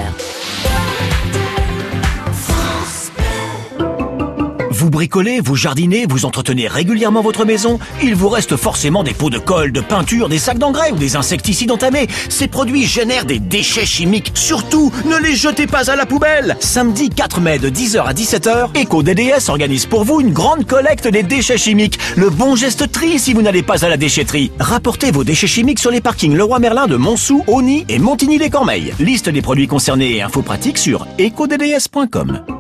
Vous 4.78 4.90
bricolez, 4.90 5.40
vous 5.40 5.56
jardinez, 5.56 6.04
vous 6.06 6.26
entretenez 6.26 6.68
régulièrement 6.68 7.23
votre 7.23 7.47
maison, 7.47 7.78
il 8.02 8.14
vous 8.14 8.28
reste 8.28 8.56
forcément 8.56 9.02
des 9.02 9.14
pots 9.14 9.30
de 9.30 9.38
colle, 9.38 9.73
de 9.73 9.80
peinture, 9.80 10.28
des 10.28 10.38
sacs 10.38 10.59
d'engrais 10.59 10.90
ou 10.90 10.97
des 10.97 11.16
insecticides 11.16 11.71
entamés. 11.71 12.09
Ces 12.28 12.47
produits 12.47 12.85
génèrent 12.85 13.25
des 13.25 13.38
déchets 13.38 13.87
chimiques. 13.87 14.33
Surtout, 14.35 14.92
ne 15.06 15.16
les 15.16 15.35
jetez 15.35 15.66
pas 15.66 15.90
à 15.90 15.97
la 15.97 16.04
poubelle 16.04 16.59
Samedi 16.61 17.09
4 17.09 17.40
mai 17.40 17.59
de 17.59 17.71
10h 17.71 18.04
à 18.04 18.12
17h, 18.12 18.78
EcoDDS 18.83 19.49
organise 19.49 19.87
pour 19.87 20.04
vous 20.04 20.21
une 20.21 20.35
grande 20.35 20.66
collecte 20.66 21.09
des 21.09 21.23
déchets 21.23 21.56
chimiques. 21.56 21.99
Le 22.14 22.28
bon 22.28 22.54
geste 22.54 22.92
tri 22.92 23.18
si 23.18 23.33
vous 23.33 23.40
n'allez 23.40 23.62
pas 23.62 23.83
à 23.83 23.88
la 23.88 23.97
déchetterie. 23.97 24.52
Rapportez 24.59 25.11
vos 25.11 25.25
déchets 25.25 25.47
chimiques 25.47 25.78
sur 25.78 25.90
les 25.90 26.02
parkings 26.02 26.37
Leroy 26.37 26.59
Merlin 26.59 26.87
de 26.87 26.97
Montsou, 26.97 27.45
Ony 27.47 27.87
et 27.88 27.99
Montigny-les-Cormeilles. 27.99 28.92
Liste 29.00 29.30
des 29.30 29.40
produits 29.40 29.68
concernés 29.68 30.16
et 30.16 30.23
infos 30.23 30.42
pratiques 30.42 30.76
sur 30.76 31.06
ecodds.com. 31.18 32.56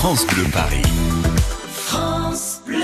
France 0.00 0.26
Bleu 0.28 0.44
Paris. 0.50 0.80
France 1.74 2.62
Bleu. 2.64 2.78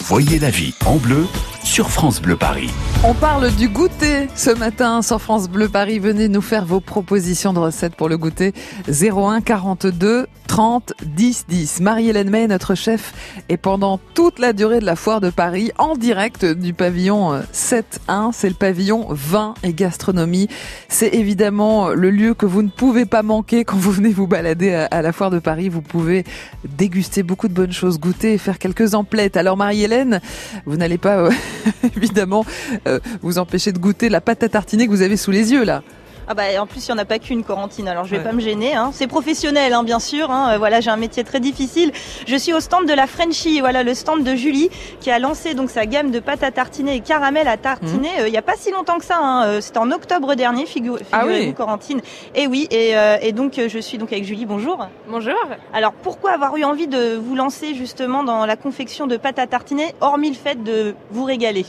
Voyez 0.00 0.40
la 0.40 0.50
vie 0.50 0.74
en 0.86 0.96
bleu 0.96 1.28
sur 1.68 1.90
France 1.90 2.22
Bleu 2.22 2.36
Paris. 2.36 2.70
On 3.04 3.12
parle 3.12 3.54
du 3.54 3.68
goûter 3.68 4.28
ce 4.34 4.50
matin 4.50 5.02
sur 5.02 5.20
France 5.20 5.50
Bleu 5.50 5.68
Paris. 5.68 5.98
Venez 5.98 6.28
nous 6.28 6.40
faire 6.40 6.64
vos 6.64 6.80
propositions 6.80 7.52
de 7.52 7.58
recettes 7.58 7.94
pour 7.94 8.08
le 8.08 8.16
goûter. 8.16 8.54
01 8.88 9.42
42 9.42 10.26
30 10.48 10.94
10 11.04 11.44
10. 11.46 11.80
Marie-Hélène 11.80 12.30
May, 12.30 12.48
notre 12.48 12.74
chef, 12.74 13.12
est 13.50 13.58
pendant 13.58 14.00
toute 14.14 14.38
la 14.38 14.54
durée 14.54 14.80
de 14.80 14.86
la 14.86 14.96
foire 14.96 15.20
de 15.20 15.28
Paris 15.28 15.70
en 15.76 15.94
direct 15.94 16.46
du 16.46 16.72
pavillon 16.72 17.38
7-1. 17.52 17.82
Euh, 18.08 18.30
C'est 18.32 18.48
le 18.48 18.54
pavillon 18.54 19.06
vin 19.10 19.52
et 19.62 19.74
gastronomie. 19.74 20.48
C'est 20.88 21.14
évidemment 21.14 21.90
le 21.90 22.10
lieu 22.10 22.32
que 22.32 22.46
vous 22.46 22.62
ne 22.62 22.70
pouvez 22.70 23.04
pas 23.04 23.22
manquer 23.22 23.64
quand 23.64 23.76
vous 23.76 23.92
venez 23.92 24.08
vous 24.08 24.26
balader 24.26 24.86
à 24.90 25.02
la 25.02 25.12
foire 25.12 25.30
de 25.30 25.38
Paris. 25.38 25.68
Vous 25.68 25.82
pouvez 25.82 26.24
déguster 26.64 27.22
beaucoup 27.22 27.48
de 27.48 27.54
bonnes 27.54 27.72
choses, 27.72 28.00
goûter 28.00 28.32
et 28.32 28.38
faire 28.38 28.58
quelques 28.58 28.94
emplettes. 28.94 29.36
Alors 29.36 29.58
Marie-Hélène, 29.58 30.20
vous 30.64 30.76
n'allez 30.76 30.98
pas 30.98 31.18
euh, 31.18 31.30
évidemment 31.96 32.44
euh, 32.86 33.00
vous 33.22 33.38
empêcher 33.38 33.72
de 33.72 33.78
goûter 33.78 34.08
la 34.08 34.20
pâte 34.20 34.42
à 34.42 34.48
tartiner 34.48 34.86
que 34.86 34.90
vous 34.92 35.02
avez 35.02 35.16
sous 35.16 35.30
les 35.30 35.52
yeux 35.52 35.64
là. 35.64 35.82
Ah 36.30 36.34
bah 36.34 36.42
en 36.60 36.66
plus 36.66 36.86
il 36.86 36.92
n'y 36.92 37.00
en 37.00 37.02
a 37.02 37.06
pas 37.06 37.18
qu'une 37.18 37.42
Corentine, 37.42 37.88
alors 37.88 38.04
je 38.04 38.14
vais 38.14 38.22
pas 38.22 38.32
me 38.32 38.40
gêner. 38.40 38.74
Hein. 38.74 38.90
C'est 38.92 39.06
professionnel 39.06 39.72
hein, 39.72 39.82
bien 39.82 39.98
sûr. 39.98 40.30
Hein. 40.30 40.50
Euh, 40.52 40.58
voilà, 40.58 40.82
j'ai 40.82 40.90
un 40.90 40.98
métier 40.98 41.24
très 41.24 41.40
difficile. 41.40 41.90
Je 42.26 42.36
suis 42.36 42.52
au 42.52 42.60
stand 42.60 42.86
de 42.86 42.92
la 42.92 43.06
Frenchie, 43.06 43.60
voilà 43.60 43.82
le 43.82 43.94
stand 43.94 44.24
de 44.24 44.34
Julie 44.34 44.68
qui 45.00 45.10
a 45.10 45.18
lancé 45.18 45.54
donc 45.54 45.70
sa 45.70 45.86
gamme 45.86 46.10
de 46.10 46.20
pâte 46.20 46.42
à 46.42 46.50
tartiner 46.50 46.96
et 46.96 47.00
caramel 47.00 47.48
à 47.48 47.56
tartiner. 47.56 48.10
Mmh. 48.10 48.20
Euh, 48.20 48.28
il 48.28 48.30
n'y 48.30 48.36
a 48.36 48.42
pas 48.42 48.56
si 48.56 48.70
longtemps 48.70 48.98
que 48.98 49.06
ça. 49.06 49.16
Hein. 49.18 49.46
Euh, 49.46 49.60
c'était 49.62 49.78
en 49.78 49.90
octobre 49.90 50.34
dernier, 50.34 50.66
figure, 50.66 50.98
ah 51.12 51.20
figurez-vous 51.22 51.54
Corentine. 51.54 52.02
Et 52.34 52.46
oui, 52.46 52.68
et, 52.70 52.92
et, 53.22 53.32
donc 53.32 53.58
je 53.66 53.78
suis 53.78 53.96
donc 53.96 54.12
avec 54.12 54.24
Julie. 54.24 54.44
Bonjour. 54.44 54.86
Bonjour. 55.08 55.38
Alors 55.72 55.92
pourquoi 55.92 56.32
avoir 56.32 56.54
eu 56.58 56.64
envie 56.64 56.88
de 56.88 57.16
vous 57.16 57.36
lancer 57.36 57.74
justement 57.74 58.22
dans 58.22 58.44
la 58.44 58.56
confection 58.56 59.06
de 59.06 59.16
pâte 59.16 59.38
à 59.38 59.46
tartiner, 59.46 59.94
hormis 60.02 60.28
le 60.28 60.36
fait 60.36 60.62
de 60.62 60.94
vous 61.10 61.24
régaler? 61.24 61.64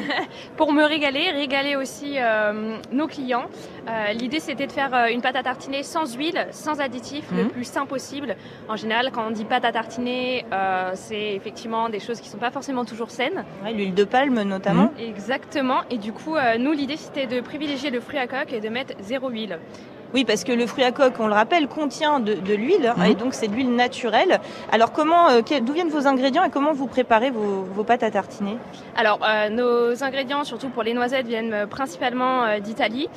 Pour 0.56 0.72
me 0.72 0.82
régaler, 0.82 1.30
régaler 1.30 1.76
aussi 1.76 2.16
nos 2.90 3.06
clients. 3.06 3.44
Euh, 3.90 4.12
l'idée 4.12 4.40
c'était 4.40 4.66
de 4.66 4.72
faire 4.72 4.94
euh, 4.94 5.08
une 5.08 5.20
pâte 5.20 5.36
à 5.36 5.42
tartiner 5.42 5.82
sans 5.82 6.14
huile, 6.14 6.46
sans 6.52 6.80
additifs, 6.80 7.30
le 7.32 7.44
mhm. 7.44 7.50
plus 7.50 7.64
sain 7.64 7.86
possible. 7.86 8.36
En 8.68 8.76
général, 8.76 9.10
quand 9.12 9.26
on 9.26 9.30
dit 9.30 9.44
pâte 9.44 9.64
à 9.64 9.72
tartiner, 9.72 10.44
euh, 10.52 10.92
c'est 10.94 11.34
effectivement 11.34 11.88
des 11.88 12.00
choses 12.00 12.20
qui 12.20 12.28
ne 12.28 12.32
sont 12.32 12.38
pas 12.38 12.50
forcément 12.50 12.84
toujours 12.84 13.10
saines. 13.10 13.44
L'huile 13.64 13.94
de 13.94 14.04
palme 14.04 14.42
notamment. 14.42 14.92
Exactement. 14.98 15.80
Et 15.90 15.98
du 15.98 16.12
coup, 16.12 16.36
nous 16.58 16.72
l'idée 16.72 16.96
c'était 16.96 17.26
de 17.26 17.40
privilégier 17.40 17.90
le 17.90 18.00
fruit 18.00 18.18
à 18.18 18.26
coque 18.26 18.52
et 18.52 18.60
de 18.60 18.68
mettre 18.68 18.94
zéro 19.00 19.28
huile. 19.28 19.58
Oui, 20.12 20.24
parce 20.24 20.42
que 20.42 20.52
le 20.52 20.66
fruit 20.66 20.82
à 20.82 20.90
coque, 20.90 21.14
on 21.20 21.28
le 21.28 21.34
rappelle, 21.34 21.68
contient 21.68 22.18
de, 22.18 22.54
l'huile, 22.54 22.92
hein, 22.96 23.04
et 23.04 23.14
donc 23.14 23.34
c'est 23.34 23.46
de 23.46 23.54
l'huile 23.54 23.74
naturelle. 23.74 24.40
Alors 24.72 24.92
comment, 24.92 25.28
euh, 25.30 25.40
d'où 25.62 25.72
viennent 25.72 25.88
vos 25.88 26.06
ingrédients 26.06 26.42
et 26.42 26.50
comment 26.50 26.72
vous 26.72 26.86
préparez 26.86 27.30
vos, 27.30 27.84
pâtes 27.84 28.02
à 28.02 28.10
tartiner? 28.10 28.56
Alors 28.96 29.20
euh, 29.24 29.48
nos 29.48 30.02
ingrédients, 30.02 30.44
surtout 30.44 30.68
pour 30.68 30.82
les 30.82 30.94
noisettes, 30.94 31.26
viennent 31.26 31.52
euh, 31.52 31.66
principalement 31.66 32.58
d'Italie. 32.58 33.08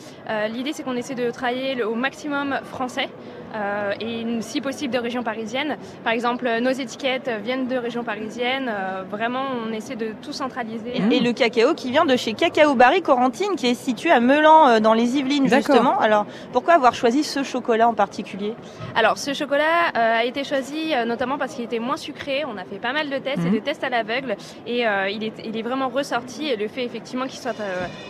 L'idée 0.50 0.74
c'est 0.74 0.84
qu'on 0.84 0.96
essaie 0.96 1.16
de 1.16 1.32
travailler 1.32 1.84
au 1.84 1.96
maximum 1.96 2.60
français. 2.64 3.10
Euh, 3.56 3.94
et 4.00 4.26
si 4.42 4.62
possible 4.62 4.94
de 4.94 5.00
région 5.00 5.24
parisienne. 5.24 5.78
Par 6.04 6.14
exemple, 6.14 6.50
nos 6.62 6.72
étiquettes 6.72 7.30
viennent 7.44 7.68
de 7.68 7.76
région 7.76 8.04
parisienne. 8.04 8.70
Euh, 8.70 9.04
vraiment, 9.10 9.44
on 9.68 9.72
essaie 9.74 9.96
de 9.96 10.14
tout 10.22 10.34
centraliser. 10.34 10.94
Et, 11.12 11.20
le 11.20 11.32
cacao 11.34 11.74
qui 11.74 11.92
vient 11.92 12.06
de 12.06 12.16
chez 12.16 12.34
Cacao 12.34 12.74
Barry 12.74 13.02
Corentine, 13.02 13.56
qui 13.56 13.68
est 13.68 13.76
situé 13.76 14.12
à 14.12 14.20
Melan, 14.20 14.68
euh, 14.68 14.80
dans 14.80 14.94
les 14.94 15.18
Yvelines 15.18 15.48
justement. 15.48 16.00
Alors, 16.00 16.26
pourquoi 16.52 16.74
avoir 16.74 16.96
choisi 16.96 17.24
ce 17.24 17.44
chocolat 17.44 17.88
en 17.88 17.94
particulier? 17.94 18.56
Alors, 18.96 19.18
ce 19.18 19.34
chocolat 19.34 19.92
a 19.94 20.24
été 20.24 20.44
choisi 20.44 20.94
notamment 21.06 21.38
parce 21.38 21.54
qu'il 21.54 21.64
était 21.64 21.80
moins 21.80 21.98
sucré. 21.98 22.44
On 22.46 22.58
a 22.58 22.64
fait 22.64 22.80
pas 22.80 22.94
mal 22.94 23.10
de 23.10 23.18
tests 23.18 23.46
et 23.46 23.50
mhm. 23.50 23.56
de 23.56 23.60
tests 23.60 23.84
à 23.84 23.90
l'aveugle, 23.90 24.36
et 24.68 24.84
il 25.12 25.24
est, 25.24 25.34
il, 25.46 25.58
est, 25.58 25.62
vraiment 25.62 25.90
ressorti. 25.90 26.48
Et 26.48 26.56
le 26.56 26.68
fait 26.68 26.84
effectivement 26.84 27.26
qu'il 27.26 27.40
soit 27.40 27.56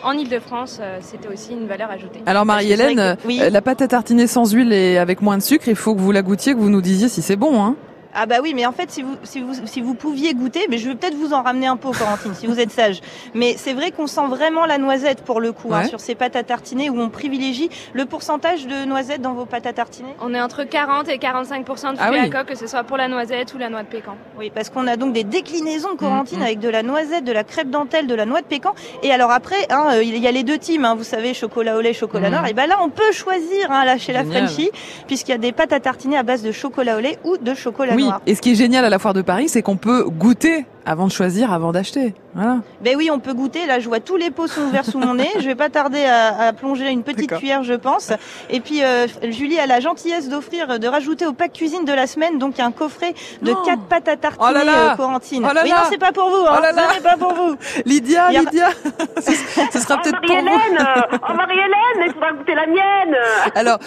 en 0.04 0.14
Ile-de-France, 0.14 0.82
c'était 1.02 1.28
aussi 1.28 1.54
une 1.54 1.68
valeur 1.68 1.92
ajoutée. 1.92 2.22
Alors, 2.26 2.46
Marie-Hélène, 2.46 3.18
la 3.28 3.62
pâte 3.62 3.82
à 3.82 3.88
tartiner 3.88 4.28
sans 4.28 4.52
huile 4.54 4.74
et 4.74 4.98
avec 4.98 5.22
moins 5.22 5.33
de 5.38 5.44
sucre, 5.44 5.68
il 5.68 5.76
faut 5.76 5.96
que 5.96 6.02
vous 6.02 6.12
la 6.12 6.22
goûtiez, 6.22 6.54
que 6.54 6.60
vous 6.60 6.70
nous 6.70 6.82
disiez 6.82 7.10
si 7.10 7.22
c'est 7.22 7.36
bon. 7.36 7.64
Hein. 7.64 7.76
Ah 8.16 8.26
bah 8.26 8.38
oui, 8.42 8.54
mais 8.54 8.66
en 8.66 8.72
fait, 8.72 8.92
si 8.92 9.02
vous, 9.02 9.16
si 9.24 9.42
vous, 9.42 9.54
si 9.66 9.82
vous 9.82 9.96
pouviez 9.96 10.34
goûter, 10.34 10.66
mais 10.70 10.78
je 10.78 10.90
vais 10.90 10.96
peut-être 10.96 11.16
vous 11.16 11.34
en 11.34 11.42
ramener 11.42 11.68
un 11.68 11.78
pot, 11.78 11.92
Corentine, 11.98 12.34
si 12.36 12.48
vous 12.48 12.60
êtes 12.60 12.72
sage. 12.72 13.02
Mais 13.34 13.56
c'est 13.58 13.74
vrai 13.74 13.92
qu'on 13.92 14.08
sent 14.08 14.28
vraiment 14.30 14.66
la 14.66 14.78
noisette 14.78 15.24
pour 15.24 15.42
le 15.42 15.52
coup, 15.52 15.74
hein, 15.74 15.86
sur 15.86 16.00
ces 16.00 16.16
pâtes 16.16 16.36
à 16.36 16.44
tartiner 16.44 16.90
où 16.90 17.00
on 17.00 17.10
privilégie 17.10 17.70
le 17.94 18.06
pourcentage 18.06 18.68
de 18.68 18.86
noisettes 18.86 19.22
dans 19.22 19.34
vos 19.34 19.46
pâtes 19.46 19.66
à 19.66 19.74
tartiner. 19.74 20.16
On 20.22 20.34
est 20.34 20.42
entre 20.42 20.64
40 20.64 21.10
et 21.10 21.18
45% 21.18 21.94
de 21.94 21.98
ah 22.00 22.08
fruits 22.08 22.20
à 22.20 22.30
coque, 22.30 22.48
que 22.48 22.58
ce 22.58 22.68
soit 22.68 22.84
pour 22.84 22.98
la 22.98 23.08
noisette 23.08 23.54
ou 23.54 23.58
la 23.58 23.70
noix 23.70 23.82
de 23.82 23.88
pécan. 23.88 24.16
Oui, 24.38 24.52
parce 24.54 24.70
qu'on 24.70 24.86
a 24.88 24.96
donc 24.96 25.14
des 25.14 25.24
déclinaisons, 25.24 25.96
Corentine, 25.98 26.38
mm, 26.38 26.42
mm. 26.42 26.46
avec 26.46 26.60
de 26.60 26.70
la 26.70 26.84
noisette, 26.84 27.24
de 27.24 27.32
la 27.32 27.44
crêpe 27.44 27.70
dentelle, 27.70 28.06
de 28.06 28.16
la 28.16 28.26
noix 28.26 28.42
de 28.42 28.48
pécan. 28.48 28.76
Et 29.02 29.12
alors 29.12 29.32
après, 29.32 29.68
hein, 29.70 29.88
euh, 29.94 30.04
il 30.04 30.18
y 30.18 30.28
a 30.28 30.32
les 30.32 30.44
deux 30.44 30.58
teams, 30.58 30.86
hein, 30.86 30.96
vous 30.96 31.04
savez, 31.04 31.34
chocolat 31.34 31.78
au 31.78 31.82
lait, 31.82 31.94
chocolat 31.94 32.30
mm. 32.30 32.32
noir. 32.32 32.48
Et 32.48 32.54
ben 32.54 32.68
là, 32.68 32.78
on 32.82 32.90
peut 32.90 33.12
choisir 33.12 33.72
hein, 33.72 33.86
là 33.86 33.98
chez 33.98 34.14
la 34.14 34.24
Frenchie, 34.24 34.70
puisqu'il 35.08 35.32
y 35.32 35.36
a 35.36 35.40
des 35.40 35.52
pâtes 35.52 35.74
à 35.74 35.80
tartiner 35.80 36.18
à 36.18 36.24
base 36.24 36.44
de 36.44 36.52
chocolat 36.52 36.98
au 36.98 37.00
lait 37.00 37.18
ou 37.24 37.38
de 37.38 37.54
chocolat 37.54 37.94
oui. 37.96 38.03
noir. 38.03 38.03
Et 38.26 38.36
ce 38.36 38.42
qui 38.42 38.52
est 38.52 38.56
génial 38.56 38.86
à 38.86 38.90
la 38.90 39.00
foire 39.00 39.14
de 39.14 39.22
Paris, 39.22 39.50
c'est 39.50 39.62
qu'on 39.62 39.78
peut 39.78 40.06
goûter 40.10 40.66
Avant 40.86 41.08
de 41.08 41.12
choisir, 41.12 41.52
avant 41.54 41.72
d'acheter. 41.72 42.14
Voilà. 42.36 42.58
Ben 42.82 42.96
oui, 42.98 43.10
on 43.12 43.20
peut 43.20 43.34
goûter. 43.34 43.66
Là, 43.68 43.80
je 43.80 43.88
vois 43.88 44.00
tous 44.00 44.18
les 44.18 44.32
pots 44.32 44.48
sont 44.48 44.62
ouverts 44.64 44.86
sous 44.86 45.00
mon 45.00 45.14
nez. 45.14 45.30
Je 45.40 45.46
vais 45.46 45.56
pas 45.56 45.70
tarder 45.70 46.04
à, 46.04 46.48
à 46.48 46.54
plonger 46.54 46.90
une 46.90 47.04
petite 47.04 47.34
cuillère, 47.34 47.64
je 47.64 47.74
pense. 47.74 48.12
Et 48.50 48.60
puis, 48.60 48.84
euh, 48.84 49.08
Julie 49.30 49.60
a 49.60 49.68
la 49.68 49.80
gentillesse 49.80 50.30
d'offrir, 50.30 50.80
de 50.80 50.88
rajouter 50.88 51.26
au 51.26 51.34
pack 51.34 51.54
cuisine 51.54 51.86
de 51.86 51.94
la 51.94 52.08
semaine, 52.08 52.40
donc 52.40 52.60
un 52.60 52.72
coffret 52.72 53.14
de 53.42 53.54
quatre 53.66 53.84
pâtes 53.84 54.08
à 54.08 54.18
tartiner, 54.18 54.46
oh 54.50 54.54
là 54.54 54.64
là. 54.64 54.96
Corentine. 54.98 55.46
Oh 55.50 55.54
là 55.54 55.62
oui, 55.64 55.70
non, 55.70 55.78
c'est 55.90 55.98
pas 55.98 56.12
pour 56.12 56.30
vous. 56.30 56.46
Hein. 56.48 56.56
Oh 56.58 56.62
là 56.62 56.74
pas 57.02 57.18
pour 57.18 57.34
vous. 57.34 57.56
Lydia, 57.86 58.30
Lydia, 58.32 58.70
ce, 59.18 59.80
sera 59.80 60.02
peut-être 60.02 60.22
pour 60.22 60.36
vous. 60.36 61.20
oh 61.30 61.34
Marie-Hélène, 61.34 62.08
il 62.08 62.14
faudra 62.14 62.32
goûter 62.34 62.56
la 62.56 62.68
mienne. 62.68 63.16
Alors, 63.56 63.80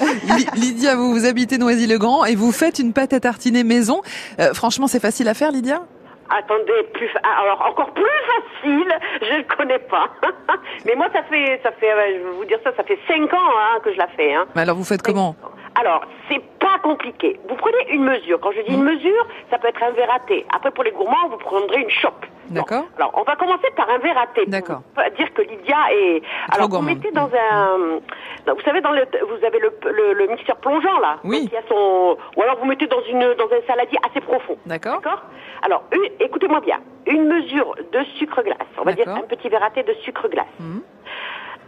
Lydia, 0.54 0.94
vous 0.96 1.12
vous 1.12 1.26
habitez 1.26 1.58
Noisy-le-Grand 1.58 2.24
et 2.24 2.34
vous 2.34 2.52
faites 2.52 2.78
une 2.78 2.92
pâte 2.92 3.12
à 3.12 3.20
tartiner 3.20 3.64
maison. 3.64 4.02
Euh, 4.40 4.54
franchement, 4.54 4.86
c'est 4.86 5.00
facile 5.00 5.28
à 5.28 5.34
faire, 5.34 5.50
Lydia? 5.52 5.82
Attendez, 6.30 6.82
plus 6.92 7.10
alors 7.22 7.64
encore 7.66 7.90
plus 7.92 8.04
facile, 8.04 8.92
je 9.22 9.38
ne 9.38 9.42
connais 9.42 9.78
pas. 9.78 10.08
Mais 10.86 10.94
moi 10.94 11.06
ça 11.12 11.22
fait 11.24 11.60
ça 11.62 11.72
fait 11.72 11.90
je 11.90 12.24
vais 12.24 12.30
vous 12.30 12.44
dire 12.44 12.58
ça, 12.64 12.72
ça 12.76 12.84
fait 12.84 12.98
cinq 13.06 13.32
ans 13.32 13.50
hein, 13.58 13.80
que 13.84 13.92
je 13.92 13.98
la 13.98 14.08
fais. 14.08 14.34
Hein. 14.34 14.46
Mais 14.54 14.62
alors 14.62 14.76
vous 14.76 14.84
faites 14.84 15.02
comment 15.02 15.36
alors, 15.78 16.00
c'est 16.30 16.42
pas 16.58 16.78
compliqué. 16.82 17.38
Vous 17.50 17.54
prenez 17.54 17.92
une 17.92 18.04
mesure. 18.04 18.40
Quand 18.40 18.50
je 18.52 18.62
dis 18.62 18.72
une 18.72 18.82
mmh. 18.82 18.94
mesure, 18.94 19.26
ça 19.50 19.58
peut 19.58 19.68
être 19.68 19.82
un 19.82 19.90
verraté. 19.90 20.46
Après, 20.54 20.70
pour 20.70 20.84
les 20.84 20.90
gourmands, 20.90 21.28
vous 21.28 21.36
prendrez 21.36 21.82
une 21.82 21.90
chope. 21.90 22.24
D'accord. 22.50 22.84
Alors, 22.96 23.12
on 23.14 23.22
va 23.22 23.36
commencer 23.36 23.68
par 23.76 23.88
un 23.90 23.98
verraté. 23.98 24.46
D'accord. 24.46 24.82
Pour 24.94 25.04
dire 25.16 25.32
que 25.34 25.42
Lydia 25.42 25.76
est. 25.92 26.22
Alors, 26.52 26.68
vous 26.68 26.82
mettez 26.82 27.10
dans 27.12 27.28
un. 27.28 28.00
Vous 28.46 28.62
savez, 28.64 28.80
dans 28.80 28.92
le, 28.92 29.02
vous 29.02 29.44
avez 29.44 29.58
le, 29.58 29.72
le, 30.14 30.26
mixeur 30.28 30.56
plongeant 30.56 30.98
là. 31.00 31.16
Oui. 31.24 31.50
a 31.56 31.68
son. 31.68 32.16
Ou 32.36 32.42
alors 32.42 32.56
vous 32.58 32.66
mettez 32.66 32.86
dans 32.86 33.02
une 33.02 33.34
dans 33.34 33.46
un 33.46 33.66
saladier 33.66 33.98
assez 34.08 34.20
profond. 34.20 34.56
D'accord. 34.66 35.00
D'accord. 35.00 35.22
Alors, 35.62 35.84
écoutez-moi 36.20 36.60
bien. 36.60 36.78
Une 37.06 37.26
mesure 37.26 37.74
de 37.92 38.04
sucre 38.18 38.42
glace. 38.42 38.56
On 38.78 38.84
va 38.84 38.92
dire 38.92 39.08
un 39.08 39.22
petit 39.22 39.48
verraté 39.48 39.82
de 39.82 39.94
sucre 40.04 40.28
glace. 40.28 40.46
Mmh 40.60 40.78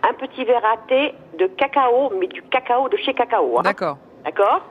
un 0.02 0.14
petit 0.14 0.44
verre 0.44 0.64
à 0.64 0.76
thé 0.88 1.14
de 1.38 1.46
cacao, 1.46 2.12
mais 2.18 2.26
du 2.26 2.42
cacao 2.42 2.88
de 2.88 2.96
chez 2.98 3.14
cacao. 3.14 3.58
Hein. 3.58 3.62
D'accord. 3.62 3.98
D'accord. 4.24 4.62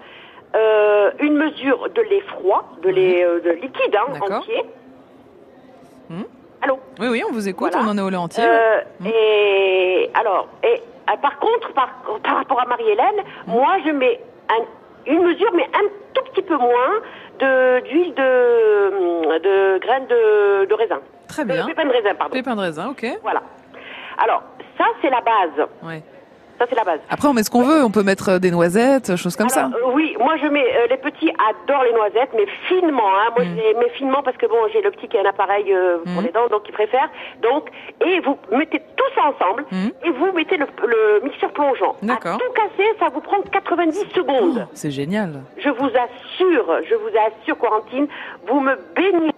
Euh, 0.56 1.12
une 1.20 1.36
mesure 1.36 1.90
de 1.90 2.02
lait 2.02 2.22
froid, 2.22 2.64
de 2.82 2.90
lait 2.90 3.24
euh, 3.24 3.42
de 3.42 3.52
liquide 3.52 3.96
hein, 3.96 4.14
entier. 4.22 4.64
Allô. 6.68 6.80
Oui, 7.00 7.08
oui, 7.08 7.24
on 7.30 7.32
vous 7.32 7.48
écoute. 7.48 7.74
On 7.76 7.88
en 7.88 7.98
est 7.98 8.02
au 8.02 8.10
lait 8.10 8.18
entier. 8.18 8.44
Euh. 8.46 8.82
Et 9.06 10.12
alors, 10.14 10.50
et 10.64 10.82
par 11.22 11.40
contre, 11.40 11.72
par, 11.74 11.90
par 12.22 12.36
rapport 12.36 12.60
à 12.60 12.66
Marie-Hélène, 12.66 13.24
hmm. 13.48 13.52
moi, 13.52 13.78
je 13.86 13.92
mets 13.92 14.20
une 15.06 15.24
mesure, 15.24 15.52
mais 15.56 15.64
un 15.64 15.88
tout 16.14 16.24
petit 16.32 16.42
peu 16.42 16.58
moins 16.58 17.00
de 17.40 17.80
d'huile 17.88 18.14
de, 18.16 19.40
de 19.40 19.80
graines 19.80 20.08
de, 20.08 20.66
de 20.66 20.74
raisin. 20.74 21.00
Très 21.30 21.46
bien. 21.46 21.64
De 21.64 21.68
pépins 21.68 21.86
de 21.86 21.94
raisin, 21.94 22.16
pardon. 22.16 22.34
Pépins 22.34 22.56
de 22.56 22.62
raisin, 22.62 22.90
ok. 22.90 23.06
Voilà. 23.22 23.42
Alors, 24.22 24.44
ça, 24.78 24.86
c'est 25.02 25.10
la 25.10 25.22
base. 25.22 25.68
Ouais. 25.84 26.04
Ça, 26.60 26.66
c'est 26.68 26.76
la 26.76 26.84
base. 26.84 27.00
Après, 27.10 27.28
on 27.28 27.34
met 27.34 27.44
ce 27.44 27.52
qu'on 27.52 27.64
veut. 27.64 27.84
On 27.84 27.92
peut 27.92 28.04
mettre 28.04 28.30
euh, 28.30 28.40
des 28.40 28.50
noisettes, 28.50 29.16
choses 29.16 29.36
comme 29.36 29.50
ça. 29.50 29.66
Euh, 29.66 29.92
oui, 29.94 30.16
moi, 30.20 30.38
je 30.38 30.48
mets. 30.48 30.66
Euh, 30.76 30.88
les 30.90 30.98
petits 30.98 31.32
adorent 31.50 31.84
les 31.84 31.94
noisettes, 31.94 32.32
mais 32.36 32.48
finement. 32.68 33.08
Hein. 33.08 33.32
Moi, 33.36 33.46
mm. 33.46 33.50
je 33.50 33.62
les 33.62 33.74
mets 33.76 33.90
finement 33.90 34.24
parce 34.24 34.38
que 34.38 34.48
bon, 34.48 34.58
j'ai 34.74 34.82
le 34.82 34.92
petit 34.92 35.08
qui 35.08 35.18
a 35.18 35.22
un 35.22 35.26
appareil 35.26 35.72
pour 36.06 36.22
mm. 36.22 36.26
les 36.26 36.32
dents, 36.32 36.48
donc 36.50 36.64
il 36.68 36.74
préfère. 36.74 37.10
Donc, 37.42 37.70
et 38.06 38.20
vous 38.22 38.38
mettez 38.52 38.80
tout 38.80 39.12
ça 39.16 39.22
ensemble 39.26 39.66
mm. 39.72 39.88
et 40.04 40.10
vous 40.12 40.32
mettez 40.34 40.58
le, 40.58 41.22
mixeur 41.24 41.52
plongeant. 41.52 41.96
D'accord. 42.02 42.40
Tout 42.40 42.54
casser, 42.54 42.90
ça 43.00 43.08
vous 43.14 43.22
prend 43.22 43.42
90 43.42 44.06
secondes. 44.16 44.66
Oh, 44.66 44.72
c'est 44.74 44.92
génial. 44.92 45.42
Je 45.58 45.70
vous 45.70 45.86
assure, 45.86 46.80
je 46.90 46.96
vous 46.96 47.10
assure, 47.10 47.58
Quarantine, 47.58 48.08
vous 48.48 48.60
me 48.60 48.76
baignez 48.96 49.32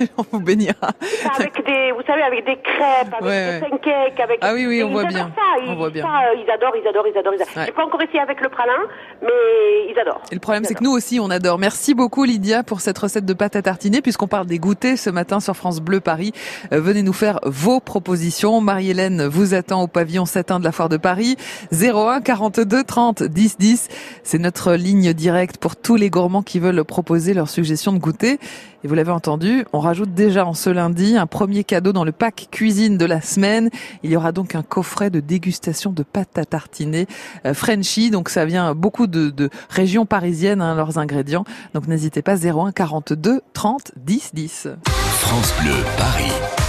on 0.18 0.24
vous 0.30 0.40
bénira. 0.40 0.90
Avec 1.34 1.64
des, 1.64 1.92
vous 1.92 2.02
savez, 2.06 2.22
avec 2.22 2.44
des 2.44 2.56
crêpes, 2.56 3.14
avec 3.20 3.62
des 3.62 3.68
pancakes, 3.68 4.20
avec. 4.20 4.38
Ah 4.42 4.52
oui, 4.54 4.66
oui, 4.66 4.82
on 4.82 4.90
voit 4.90 5.04
bien. 5.04 5.30
Ça. 5.34 5.62
Ils, 5.62 5.70
on 5.70 5.76
voit 5.76 5.90
bien. 5.90 6.04
Ça, 6.04 6.34
ils 6.34 6.50
adorent, 6.50 6.76
ils 6.76 6.86
adorent, 6.86 7.06
ils 7.06 7.18
adorent. 7.18 7.34
Ils 7.34 7.42
adorent. 7.42 7.64
J'ai 7.66 7.72
pas 7.72 7.84
encore 7.84 8.02
essayé 8.02 8.20
avec 8.20 8.40
le 8.40 8.48
pralin, 8.48 8.78
mais 9.22 9.90
ils 9.90 9.98
adorent. 9.98 10.22
Et 10.30 10.34
le 10.34 10.40
problème, 10.40 10.64
c'est 10.64 10.74
que 10.74 10.84
nous 10.84 10.92
aussi, 10.92 11.18
on 11.20 11.30
adore. 11.30 11.58
Merci 11.58 11.94
beaucoup, 11.94 12.24
Lydia, 12.24 12.62
pour 12.62 12.80
cette 12.80 12.98
recette 12.98 13.24
de 13.24 13.34
pâte 13.34 13.56
à 13.56 13.62
tartiner, 13.62 14.02
puisqu'on 14.02 14.28
parle 14.28 14.46
des 14.46 14.58
goûters 14.58 14.98
ce 14.98 15.10
matin 15.10 15.40
sur 15.40 15.56
France 15.56 15.80
Bleu 15.80 16.00
Paris. 16.00 16.32
Euh, 16.72 16.80
venez 16.80 17.02
nous 17.02 17.12
faire 17.12 17.40
vos 17.44 17.80
propositions. 17.80 18.60
Marie-Hélène 18.60 19.26
vous 19.26 19.54
attend 19.54 19.82
au 19.82 19.86
pavillon 19.86 20.26
7 20.26 20.46
de 20.58 20.64
la 20.64 20.72
Foire 20.72 20.88
de 20.88 20.96
Paris. 20.96 21.36
01 21.72 22.20
42 22.20 22.84
30 22.84 23.22
10 23.22 23.58
10. 23.58 23.88
C'est 24.22 24.38
notre 24.38 24.74
ligne 24.74 25.12
directe 25.12 25.58
pour 25.58 25.76
tous 25.76 25.96
les 25.96 26.10
gourmands 26.10 26.42
qui 26.42 26.60
veulent 26.60 26.84
proposer 26.84 27.34
leurs 27.34 27.48
suggestions 27.48 27.92
de 27.92 27.98
goûter. 27.98 28.38
Et 28.84 28.88
vous 28.88 28.94
l'avez 28.94 29.10
entendu, 29.10 29.64
on 29.72 29.80
rajoute 29.86 30.14
déjà 30.14 30.44
en 30.44 30.52
ce 30.52 30.68
lundi 30.68 31.16
un 31.16 31.28
premier 31.28 31.62
cadeau 31.62 31.92
dans 31.92 32.02
le 32.02 32.10
pack 32.10 32.48
cuisine 32.50 32.98
de 32.98 33.04
la 33.04 33.20
semaine. 33.20 33.70
Il 34.02 34.10
y 34.10 34.16
aura 34.16 34.32
donc 34.32 34.56
un 34.56 34.64
coffret 34.64 35.10
de 35.10 35.20
dégustation 35.20 35.92
de 35.92 36.02
pâte 36.02 36.38
à 36.38 36.44
tartiner 36.44 37.06
euh, 37.46 37.54
Frenchy. 37.54 38.10
Donc 38.10 38.28
ça 38.28 38.44
vient 38.44 38.74
beaucoup 38.74 39.06
de, 39.06 39.48
régions 39.70 40.04
parisiennes, 40.04 40.60
hein, 40.60 40.74
leurs 40.74 40.98
ingrédients. 40.98 41.44
Donc 41.72 41.86
n'hésitez 41.86 42.20
pas 42.20 42.36
01 42.36 42.72
42 42.72 43.42
30 43.52 43.92
10 43.96 44.30
10. 44.34 44.68
France 45.20 45.54
Bleu 45.62 45.76
Paris. 45.96 46.65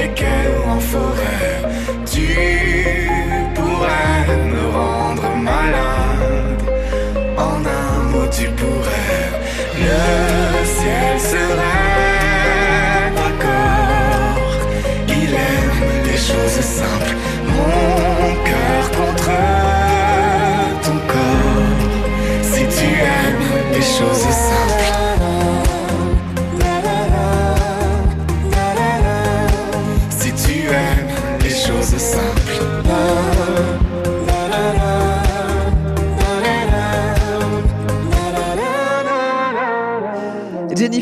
Le 0.00 0.06
long 0.06 0.08
des 0.08 0.14
quais 0.14 0.48
ou 0.56 0.70
en 0.70 0.80
forêt. 0.80 1.62
Tu 2.06 3.09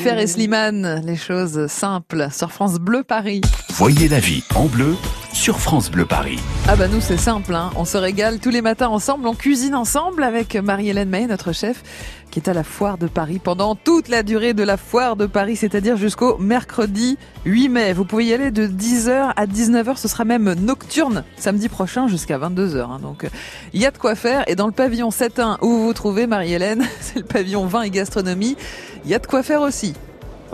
Jennifer 0.09 0.25
et 0.25 0.27
Slimane, 0.27 1.03
les 1.05 1.17
choses 1.17 1.67
simples 1.67 2.29
sur 2.33 2.51
France 2.51 2.77
Bleu 2.77 3.03
Paris. 3.03 3.43
Voyez 3.75 4.09
la 4.09 4.21
vie 4.21 4.43
en 4.55 4.65
bleu 4.65 4.97
sur 5.35 5.61
France 5.61 5.91
Bleu 5.91 6.07
Paris. 6.07 6.39
Ah 6.67 6.77
bah 6.77 6.89
nous 6.89 7.01
c'est 7.01 7.19
simple, 7.19 7.55
hein. 7.55 7.71
on 7.77 7.85
se 7.85 7.99
régale 7.99 8.39
tous 8.39 8.49
les 8.49 8.63
matins 8.63 8.89
ensemble, 8.89 9.27
on 9.29 9.35
cuisine 9.35 9.75
ensemble 9.75 10.23
avec 10.23 10.57
Marie-Hélène 10.57 11.11
May, 11.11 11.27
notre 11.27 11.53
chef, 11.53 11.83
qui 12.31 12.39
est 12.39 12.49
à 12.49 12.55
la 12.55 12.65
foire 12.65 12.97
de 12.99 13.07
Paris 13.07 13.39
pendant 13.39 13.75
toute 13.75 14.09
la 14.09 14.23
durée 14.23 14.55
de 14.55 14.63
la 14.63 14.77
foire 14.77 15.15
de 15.15 15.27
Paris, 15.27 15.57
c'est-à-dire 15.57 15.97
jusqu'au 15.97 16.39
mercredi 16.39 17.19
8 17.45 17.69
mai. 17.69 17.93
Vous 17.93 18.05
pouvez 18.05 18.27
y 18.27 18.33
aller 18.33 18.51
de 18.51 18.67
10h 18.67 19.33
à 19.37 19.47
19h, 19.47 19.97
ce 19.97 20.09
sera 20.09 20.25
même 20.25 20.55
nocturne 20.55 21.25
samedi 21.37 21.69
prochain 21.69 22.09
jusqu'à 22.09 22.39
22h. 22.39 22.81
Hein. 22.81 22.99
Donc 23.01 23.27
il 23.75 23.81
y 23.81 23.87
a 23.87 23.91
de 23.91 23.99
quoi 23.99 24.15
faire 24.15 24.45
et 24.49 24.57
dans 24.57 24.67
le 24.67 24.73
pavillon 24.73 25.11
7.1 25.11 25.59
où 25.61 25.69
vous 25.69 25.85
vous 25.85 25.93
trouvez 25.93 26.27
Marie-Hélène, 26.27 26.85
c'est 27.01 27.19
le 27.19 27.25
pavillon 27.25 27.67
vin 27.67 27.83
et 27.83 27.91
gastronomie, 27.91 28.57
il 29.05 29.11
y 29.11 29.15
a 29.15 29.19
de 29.19 29.27
quoi 29.27 29.43
faire 29.43 29.61
aussi. 29.61 29.95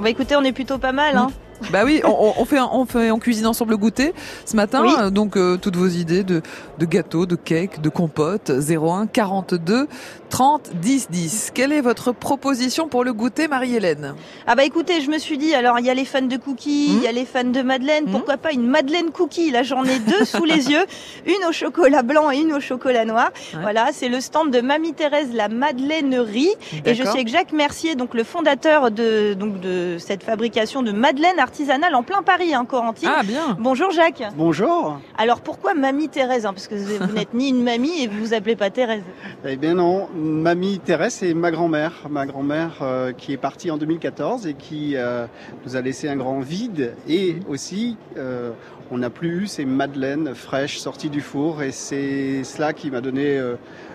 Bah 0.01 0.11
écoutez, 0.11 0.37
on 0.37 0.43
est 0.43 0.53
plutôt 0.53 0.79
pas 0.79 0.93
mal. 0.93 1.17
Hein. 1.17 1.29
Bah 1.71 1.83
oui, 1.85 2.01
on, 2.05 2.35
on, 2.39 2.45
fait, 2.45 2.61
on 2.61 2.85
fait, 2.85 3.11
on 3.11 3.19
cuisine 3.19 3.47
ensemble 3.47 3.73
le 3.73 3.77
goûter 3.77 4.13
ce 4.45 4.57
matin. 4.57 4.83
Oui. 4.85 5.11
Donc 5.13 5.37
euh, 5.37 5.57
toutes 5.57 5.77
vos 5.77 5.89
idées 5.89 6.25
de, 6.25 6.43
de 6.79 6.87
gâteaux, 6.87 7.27
de 7.27 7.37
cakes, 7.37 7.81
de 7.81 7.89
compotes. 7.89 8.51
01 8.51 9.07
42 9.07 9.89
30 10.31 10.71
10 10.75 11.09
10. 11.11 11.53
Quelle 11.55 11.73
est 11.73 11.81
votre 11.81 12.13
proposition 12.13 12.89
pour 12.89 13.05
le 13.05 13.13
goûter, 13.13 13.49
Marie-Hélène? 13.49 14.15
Ah 14.47 14.55
bah 14.55 14.65
écoutez, 14.65 15.01
je 15.01 15.11
me 15.11 15.19
suis 15.19 15.39
dit, 15.39 15.55
alors 15.55 15.79
il 15.79 15.87
y 15.87 15.91
a 15.91 15.95
les 15.95 16.05
fans 16.05 16.23
de 16.23 16.37
cookies, 16.37 16.89
il 16.97 17.03
y 17.03 17.07
a 17.07 17.13
les 17.13 17.25
fans 17.25 17.45
de 17.45 17.63
madeleine, 17.63 18.07
pourquoi 18.11 18.37
pas 18.37 18.53
une 18.53 18.67
madeleine 18.67 19.11
cookie? 19.11 19.51
Là 19.51 19.63
j'en 19.63 19.85
ai 19.85 19.99
deux 20.01 20.25
sous 20.25 20.45
les 20.45 20.71
yeux, 20.71 20.85
une 21.27 21.49
au 21.49 21.53
chocolat 21.53 22.03
blanc 22.03 22.31
et 22.31 22.39
une 22.39 22.53
au 22.53 22.61
chocolat 22.61 23.05
noir. 23.05 23.31
Ouais. 23.55 23.61
Voilà, 23.63 23.89
c'est 23.93 24.09
le 24.09 24.21
stand 24.21 24.51
de 24.51 24.61
Mamie 24.61 24.93
Thérèse, 24.95 25.29
la 25.33 25.49
madeleinerie. 25.49 26.51
Et 26.85 26.95
je 26.95 27.03
suis 27.03 27.09
avec 27.09 27.29
Jacques 27.29 27.53
Mercier, 27.53 27.95
donc 27.95 28.15
le 28.15 28.25
fondateur 28.25 28.91
de, 28.91 29.35
donc 29.35 29.61
de 29.61 29.97
cette 29.99 30.23
fabrication 30.23 30.83
de 30.83 30.93
madeleine 30.93 31.39
artisanale 31.39 31.54
en 31.95 32.03
plein 32.03 32.23
Paris, 32.23 32.53
hein, 32.53 32.65
Corentine. 32.65 33.09
Ah 33.17 33.23
bien 33.23 33.57
Bonjour 33.61 33.91
Jacques. 33.93 34.25
Bonjour. 34.37 34.99
Alors 35.17 35.41
pourquoi 35.41 35.75
Mamie 35.75 36.09
Thérèse 36.09 36.47
hein, 36.47 36.53
Parce 36.53 36.67
que 36.67 36.75
vous 36.75 37.07
vous 37.07 37.13
n'êtes 37.15 37.33
ni 37.33 37.51
une 37.51 37.63
mamie 37.63 38.03
et 38.03 38.09
vous 38.09 38.19
vous 38.19 38.35
appelez 38.35 38.57
pas 38.57 38.71
Thérèse. 38.71 39.03
Eh 39.45 39.57
bien 39.57 39.75
non, 39.75 40.09
mamie 40.15 40.81
Thérèse 40.81 41.15
c'est 41.15 41.35
ma 41.35 41.51
grand-mère, 41.51 41.93
ma 42.11 42.27
grand-mère 42.27 42.79
euh, 42.83 43.13
qui 43.13 43.33
est 43.33 43.37
partie 43.37 43.71
en 43.71 43.77
2014 43.77 44.47
et 44.47 44.55
qui 44.55 44.97
euh, 44.97 45.27
nous 45.65 45.77
a 45.77 45.81
laissé 45.81 46.09
un 46.09 46.17
grand 46.17 46.41
vide 46.41 46.95
et 47.09 47.37
aussi 47.49 47.97
euh, 48.17 48.51
on 48.91 48.99
n'a 48.99 49.11
plus 49.11 49.45
eu 49.45 49.47
ces 49.47 49.65
madeleines 49.65 50.35
fraîches 50.35 50.79
sorties 50.79 51.11
du 51.11 51.21
four 51.21 51.63
et 51.63 51.71
c'est 51.73 52.43
cela 52.45 52.73
qui 52.73 52.91
m'a 52.91 53.01
donné 53.01 53.39
euh, 53.39 53.55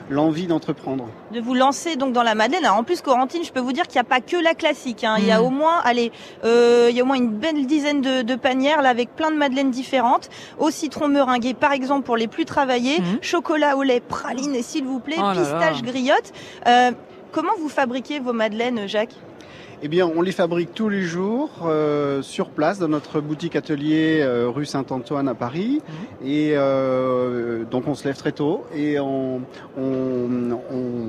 l'envie 0.09 0.47
d'entreprendre. 0.47 1.07
de 1.31 1.39
vous 1.39 1.53
lancer 1.53 1.95
donc 1.95 2.13
dans 2.13 2.23
la 2.23 2.33
madeleine. 2.35 2.65
Alors 2.65 2.77
en 2.77 2.83
plus 2.83 3.01
Corentine, 3.01 3.43
je 3.43 3.51
peux 3.51 3.59
vous 3.59 3.71
dire 3.73 3.85
qu'il 3.87 3.95
n'y 3.95 4.01
a 4.01 4.09
pas 4.09 4.21
que 4.21 4.35
la 4.37 4.53
classique. 4.55 5.03
hein. 5.03 5.15
Il 5.19 5.25
y 5.25 5.31
a 5.31 5.39
Mm. 5.39 5.45
au 5.45 5.49
moins, 5.49 5.79
allez, 5.83 6.11
euh, 6.43 6.87
il 6.89 6.95
y 6.95 6.99
a 6.99 7.03
au 7.03 7.05
moins 7.05 7.15
une 7.17 7.29
belle 7.29 7.65
dizaine 7.67 8.01
de, 8.01 8.21
de 8.23 8.35
panières 8.35 8.81
là 8.81 8.89
avec 8.89 9.15
plein 9.15 9.29
de 9.31 9.37
madeleines 9.37 9.71
différentes. 9.71 10.29
Au 10.57 10.71
citron 10.71 11.07
meringué 11.07 11.53
par 11.53 11.71
exemple 11.73 12.05
pour 12.05 12.17
les 12.17 12.27
plus 12.27 12.45
travaillés, 12.45 12.99
Mhm. 12.99 13.19
chocolat 13.21 13.77
au 13.77 13.83
lait, 13.83 13.99
praline 13.99 14.55
et 14.55 14.63
s'il 14.63 14.83
vous 14.85 14.99
plaît, 14.99 15.15
Oh 15.19 15.21
là 15.21 15.33
là. 15.35 15.41
pistache 15.41 15.81
griotte. 15.83 16.33
Euh, 16.67 16.91
comment 17.31 17.53
vous 17.59 17.69
fabriquez 17.69 18.19
vos 18.19 18.33
madeleines, 18.33 18.87
Jacques? 18.87 19.15
Eh 19.81 19.87
bien, 19.87 20.11
on 20.13 20.21
les 20.21 20.33
fabrique 20.33 20.73
tous 20.73 20.89
les 20.89 21.03
jours 21.03 21.49
euh, 21.63 22.21
sur 22.21 22.49
place 22.49 22.79
dans 22.79 22.89
notre 22.89 23.21
boutique 23.21 23.55
atelier 23.55 24.19
euh, 24.19 24.49
rue 24.49 24.65
Saint-Antoine 24.65 25.29
à 25.29 25.35
Paris. 25.35 25.81
Et 26.21 26.51
euh, 26.55 27.63
donc, 27.63 27.87
on 27.87 27.95
se 27.95 28.03
lève 28.05 28.17
très 28.17 28.33
tôt 28.33 28.65
et 28.75 28.99
on, 28.99 29.39
on, 29.77 30.51
on 30.69 31.07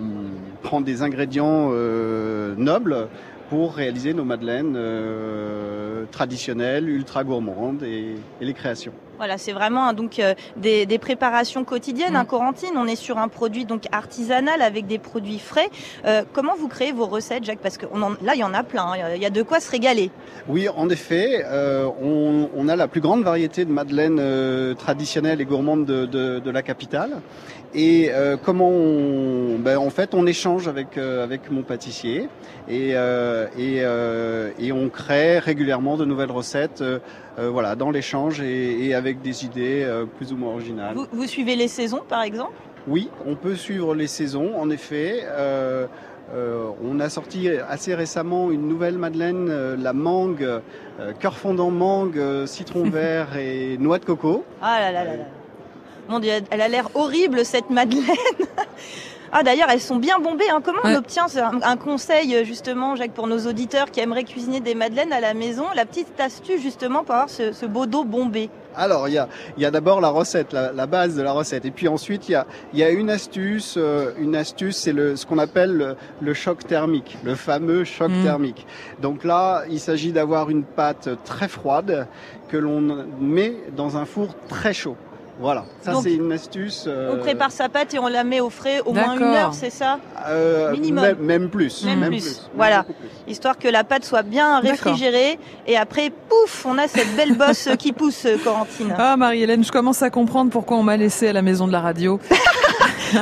prend 0.62 0.80
des 0.80 1.02
ingrédients 1.02 1.70
euh, 1.72 2.54
nobles 2.56 3.09
pour 3.48 3.74
réaliser 3.74 4.14
nos 4.14 4.24
madeleines 4.24 4.74
euh, 4.76 6.04
traditionnelles, 6.12 6.88
ultra 6.88 7.24
gourmandes 7.24 7.83
et, 7.83 8.14
et 8.40 8.44
les 8.44 8.54
créations. 8.54 8.92
Voilà, 9.20 9.37
c'est 9.37 9.52
vraiment 9.52 9.85
hein, 9.87 9.92
donc 9.92 10.18
euh, 10.18 10.33
des, 10.56 10.87
des 10.87 10.96
préparations 10.98 11.62
quotidiennes. 11.62 12.14
Mm. 12.14 12.16
Hein, 12.16 12.24
Corentine, 12.24 12.70
on 12.76 12.87
est 12.87 12.96
sur 12.96 13.18
un 13.18 13.28
produit 13.28 13.66
donc 13.66 13.83
artisanal 13.92 14.62
avec 14.62 14.87
des 14.87 14.98
produits 14.98 15.38
frais. 15.38 15.68
Euh, 16.06 16.22
comment 16.33 16.54
vous 16.59 16.68
créez 16.68 16.92
vos 16.92 17.04
recettes, 17.04 17.44
Jacques? 17.44 17.59
Parce 17.59 17.76
que 17.76 17.85
on 17.92 18.00
en- 18.00 18.12
là, 18.22 18.33
il 18.35 18.40
y 18.40 18.44
en 18.44 18.54
a 18.54 18.62
plein. 18.62 18.87
hein. 18.92 19.12
Il 19.14 19.20
y 19.22 19.26
a 19.26 19.30
de 19.30 19.42
quoi 19.42 19.61
se 19.61 19.70
régaler. 19.70 20.11
Oui, 20.48 20.70
en 20.74 20.88
effet, 20.88 21.44
euh, 21.44 21.87
on, 22.02 22.48
on 22.56 22.66
a 22.68 22.76
la 22.76 22.88
plus 22.88 23.02
grande 23.02 23.22
variété 23.22 23.66
de 23.66 23.70
madeleines 23.72 24.16
euh, 24.18 24.72
traditionnelles 24.72 25.42
et 25.42 25.44
gourmandes 25.44 25.85
de, 25.85 26.06
de- 26.06 26.38
de 26.38 26.50
la 26.50 26.62
capitale. 26.62 27.20
Et 27.74 28.09
euh, 28.11 28.37
comment 28.42 28.70
on, 28.70 29.59
ben, 29.59 29.76
en 29.76 29.90
fait, 29.90 30.14
on 30.14 30.26
échange 30.26 30.66
avec 30.66 30.96
euh, 30.96 31.22
avec 31.22 31.50
mon 31.52 31.62
pâtissier 31.62 32.28
et 32.68 32.92
euh, 32.96 33.46
et, 33.56 33.80
euh, 33.83 34.50
et 34.59 34.72
on 34.72 34.88
crée 34.88 35.38
régulièrement 35.38 35.96
de 35.96 36.04
nouvelles 36.04 36.33
recettes, 36.33 36.83
voilà, 37.48 37.76
dans 37.76 37.90
l'échange 37.90 38.40
et, 38.40 38.87
et 38.87 38.94
avec 38.94 39.22
des 39.22 39.44
idées 39.44 39.83
euh, 39.85 40.05
plus 40.05 40.33
ou 40.33 40.37
moins 40.37 40.50
originales. 40.50 40.94
Vous, 40.94 41.07
vous 41.12 41.26
suivez 41.26 41.57
les 41.57 41.68
saisons, 41.68 42.03
par 42.09 42.22
exemple? 42.22 42.53
Oui, 42.88 43.09
on 43.26 43.35
peut 43.37 43.55
suivre 43.55 43.94
les 43.94 44.07
saisons, 44.07 44.59
en 44.59 44.68
effet. 44.70 45.20
Euh, 45.24 45.87
euh, 46.35 46.70
on 46.85 47.00
a 47.00 47.09
sorti 47.09 47.48
assez 47.48 47.94
récemment 47.94 48.50
une 48.50 48.68
nouvelle 48.68 48.98
madeleine, 48.98 49.48
euh, 49.50 49.76
la 49.76 49.92
mangue, 49.92 50.42
euh, 50.42 50.61
cœur 51.18 51.37
fondant 51.37 51.70
mangue, 51.70 52.18
euh, 52.18 52.46
citron 52.46 52.85
vert 52.90 53.37
et 53.37 53.76
noix 53.79 53.98
de 53.98 54.05
coco. 54.05 54.44
Ah 54.62 54.79
là 54.81 54.92
là 54.92 55.05
là 55.05 55.16
là. 55.16 55.24
Mon 56.09 56.18
Dieu, 56.18 56.33
elle 56.50 56.61
a 56.61 56.68
l'air 56.68 56.88
horrible 56.94 57.44
cette 57.44 57.70
Madeleine. 57.70 58.05
Ah 59.32 59.42
d'ailleurs, 59.44 59.68
elles 59.70 59.80
sont 59.80 59.96
bien 59.96 60.18
bombées. 60.18 60.50
Hein. 60.52 60.60
Comment 60.64 60.80
Ouais. 60.84 60.94
on 60.94 60.98
obtient 60.98 61.26
un, 61.36 61.60
un 61.62 61.76
conseil 61.76 62.34
euh, 62.34 62.44
justement, 62.44 62.96
Jacques, 62.96 63.12
pour 63.12 63.28
nos 63.28 63.46
auditeurs 63.46 63.90
qui 63.90 64.00
aimeraient 64.00 64.24
cuisiner 64.24 64.58
des 64.60 64.74
madeleines 64.74 65.12
à 65.12 65.20
la 65.20 65.34
maison? 65.34 65.64
La 65.76 65.84
petite 65.86 66.18
astuce 66.20 66.60
justement 66.60 67.04
pour 67.04 67.14
avoir 67.14 67.30
ce, 67.30 67.52
ce 67.52 67.64
beau 67.66 67.86
dos 67.86 68.04
bombé. 68.04 68.50
Alors, 68.76 69.08
il 69.08 69.14
y 69.14 69.18
a, 69.18 69.28
il 69.56 69.62
y 69.62 69.66
a 69.66 69.70
d'abord 69.70 70.00
la 70.00 70.08
recette, 70.08 70.52
la, 70.52 70.72
la 70.72 70.86
base 70.86 71.16
de 71.16 71.22
la 71.22 71.32
recette. 71.32 71.64
Et 71.64 71.70
puis 71.70 71.86
ensuite, 71.88 72.28
il 72.28 72.32
y 72.32 72.34
a, 72.36 72.46
il 72.72 72.78
y 72.78 72.82
a 72.84 72.90
une 72.90 73.10
astuce. 73.10 73.74
euh, 73.76 74.12
une 74.18 74.34
astuce, 74.36 74.76
c'est 74.76 74.92
le, 74.92 75.14
ce 75.16 75.26
qu'on 75.26 75.38
appelle 75.38 75.72
le, 75.76 75.96
le 76.20 76.34
choc 76.34 76.66
thermique, 76.66 77.16
le 77.24 77.34
fameux 77.36 77.84
choc 77.84 78.10
Mm. 78.10 78.24
thermique. 78.24 78.66
Donc 79.00 79.22
là, 79.24 79.62
il 79.70 79.78
s'agit 79.80 80.10
d'avoir 80.12 80.50
une 80.50 80.64
pâte 80.64 81.08
très 81.24 81.48
froide 81.48 82.06
que 82.48 82.56
l'on 82.56 83.04
met 83.20 83.54
dans 83.76 83.96
un 83.96 84.04
four 84.04 84.28
très 84.48 84.72
chaud. 84.72 84.96
Voilà, 85.40 85.64
ça 85.81 85.94
c'est 86.03 86.12
une 86.12 86.31
astuce. 86.33 86.85
euh, 86.87 87.14
On 87.14 87.18
prépare 87.18 87.50
sa 87.50 87.70
pâte 87.70 87.94
et 87.94 87.98
on 87.98 88.09
la 88.09 88.24
met 88.24 88.40
au 88.40 88.50
frais 88.50 88.83
au 88.85 88.92
moins 88.92 89.16
une 89.16 89.22
heure, 89.22 89.55
c'est 89.55 89.70
ça? 89.70 89.98
Euh, 90.29 90.72
minimum. 90.72 91.14
Même, 91.20 91.48
plus. 91.48 91.85
Même 91.85 92.07
plus. 92.09 92.42
Voilà. 92.55 92.83
plus. 92.83 92.94
Histoire 93.26 93.57
que 93.59 93.66
la 93.68 93.83
pâte 93.83 94.05
soit 94.05 94.22
bien 94.22 94.61
D'accord. 94.61 94.70
réfrigérée. 94.92 95.38
Et 95.66 95.79
après, 95.79 96.11
pouf, 96.11 96.66
on 96.66 96.76
a 96.76 96.88
cette 96.88 97.16
belle 97.16 97.37
bosse 97.38 97.68
qui 97.79 97.92
pousse, 97.92 98.26
euh, 98.26 98.37
Corentine. 98.44 98.94
Ah 98.98 99.16
Marie-Hélène, 99.16 99.64
je 99.64 99.72
commence 99.72 100.03
à 100.03 100.11
comprendre 100.11 100.50
pourquoi 100.50 100.76
on 100.76 100.83
m'a 100.83 100.98
laissé 100.98 101.29
à 101.29 101.33
la 101.33 101.42
maison 101.42 101.66
de 101.66 101.72
la 101.72 101.81
radio. 101.81 102.20